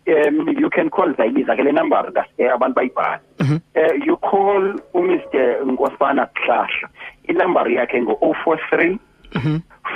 Um, 0.09 0.49
you 0.61 0.71
can 0.71 0.89
call 0.89 1.13
zayibiza 1.15 1.57
ke 1.57 1.73
number 1.73 2.13
that's 2.15 2.31
abantu 2.39 2.75
bayibhala 2.75 3.19
mm-hmm. 3.39 3.57
uh, 3.75 4.07
you 4.07 4.17
call 4.17 4.75
umr 4.95 5.21
nkosana 5.67 6.29
hlahla 6.35 6.89
inumber 7.29 7.69
yakhe 7.71 8.03
ngo-043 8.03 8.99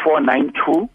492 0.05 0.89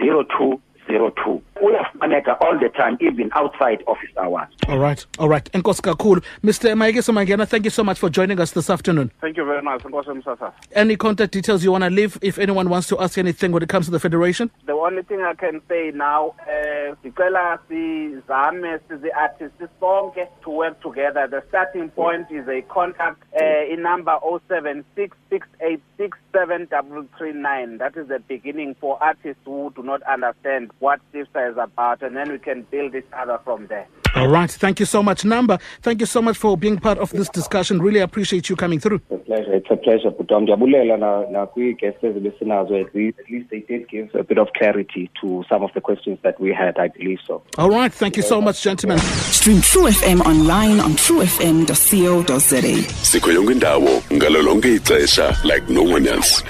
02 0.00 0.58
02 0.98 1.42
uyafumaneka 1.62 2.40
all 2.40 2.58
the 2.58 2.68
time 2.68 2.96
even 3.00 3.30
outside 3.34 3.82
office 3.86 4.10
hours. 4.16 4.48
All 4.68 4.78
right 4.78 5.06
all 5.18 5.28
right. 5.28 5.52
Enkosi 5.52 5.82
kakhulu. 5.82 6.22
Mr 6.44 6.74
mayekiso 6.76 7.12
mangena 7.12 7.46
thank 7.46 7.64
you 7.64 7.70
so 7.70 7.84
much 7.84 7.98
for 7.98 8.10
joining 8.10 8.40
us 8.40 8.52
this 8.52 8.70
afternoon. 8.70 9.10
Thank 9.20 9.36
you 9.36 9.44
very 9.44 9.62
much 9.62 9.82
enkosi 9.82 10.10
msasa. 10.10 10.52
Any 10.74 10.96
contact 10.96 11.32
details 11.32 11.64
you 11.64 11.72
want 11.72 11.84
to 11.84 11.90
leave? 11.90 12.18
If 12.22 12.38
anyone 12.38 12.68
wants 12.68 12.88
to 12.88 12.98
ask 13.00 13.18
anything 13.18 13.52
when 13.52 13.62
it 13.62 13.68
comes 13.68 13.86
to 13.86 13.92
the 13.92 14.00
federation? 14.00 14.50
The 14.66 14.72
only 14.72 15.02
thing 15.02 15.20
i 15.20 15.34
can 15.34 15.60
say 15.68 15.90
now 15.94 16.34
eh, 16.48 16.94
sicela 17.02 17.58
sizame 17.68 18.78
sizi-artists 18.88 19.62
sonke 19.80 20.26
to 20.42 20.50
work 20.50 20.80
together. 20.82 21.26
The 21.28 21.42
starting 21.48 21.90
point 21.90 22.30
is 22.30 22.48
a 22.48 22.62
contact 22.62 23.22
uh, 23.40 23.72
in 23.72 23.82
number 23.82 24.18
076 24.48 25.16
that 27.80 27.96
is 27.96 28.08
the 28.08 28.18
beginning 28.28 28.76
for 28.80 29.02
artists 29.02 29.42
who 29.44 29.72
do 29.74 29.82
not 29.82 30.02
understand 30.02 30.70
what 30.80 31.00
CIFSA 31.14 31.52
is 31.52 31.56
about, 31.58 32.02
and 32.02 32.16
then 32.16 32.32
we 32.32 32.38
can 32.38 32.62
build 32.70 32.94
each 32.94 33.04
other 33.12 33.38
from 33.44 33.66
there. 33.68 33.86
All 34.16 34.28
right. 34.28 34.50
Thank 34.50 34.80
you 34.80 34.86
so 34.86 35.02
much, 35.02 35.22
Namba. 35.22 35.60
Thank 35.82 36.00
you 36.00 36.06
so 36.06 36.20
much 36.20 36.36
for 36.36 36.56
being 36.56 36.78
part 36.78 36.98
of 36.98 37.10
this 37.10 37.28
discussion. 37.28 37.80
Really 37.80 38.00
appreciate 38.00 38.48
you 38.48 38.56
coming 38.56 38.80
through. 38.80 39.00
It's 39.10 39.22
a 39.22 39.24
pleasure. 39.24 39.54
It's 39.54 39.70
a 39.70 39.76
pleasure. 39.76 40.10
But 40.10 40.32
um, 40.32 40.46
na 40.46 41.46
kwi-guests 41.46 42.02
ezibesinazo 42.02 42.86
at 42.86 42.94
least, 42.94 43.18
at 43.20 43.30
least 43.30 43.50
they 43.50 43.60
did 43.60 43.88
give 43.88 44.12
a 44.14 44.24
bit 44.24 44.38
of 44.38 44.48
clarity 44.58 45.10
to 45.20 45.44
some 45.48 45.62
of 45.62 45.70
the 45.74 45.80
questions 45.80 46.18
that 46.22 46.40
we 46.40 46.52
had, 46.52 46.76
I 46.78 46.88
believe 46.88 47.18
so. 47.26 47.42
All 47.58 47.70
right. 47.70 47.92
Thank 47.92 48.16
you 48.16 48.22
so 48.22 48.40
much, 48.40 48.62
gentlemen. 48.62 48.98
Stream 48.98 49.60
True 49.60 49.88
FM 49.88 50.20
online 50.22 50.80
on 50.80 50.92
truefm.co.za. 50.92 52.60
Sikho 53.04 53.32
yonke 53.32 53.52
indawo 53.52 54.02
ngalo 54.12 54.42
lonke 54.42 54.74
ixesha 54.74 55.44
like 55.44 55.68
no 55.68 55.82
one 55.82 56.06
else. 56.06 56.42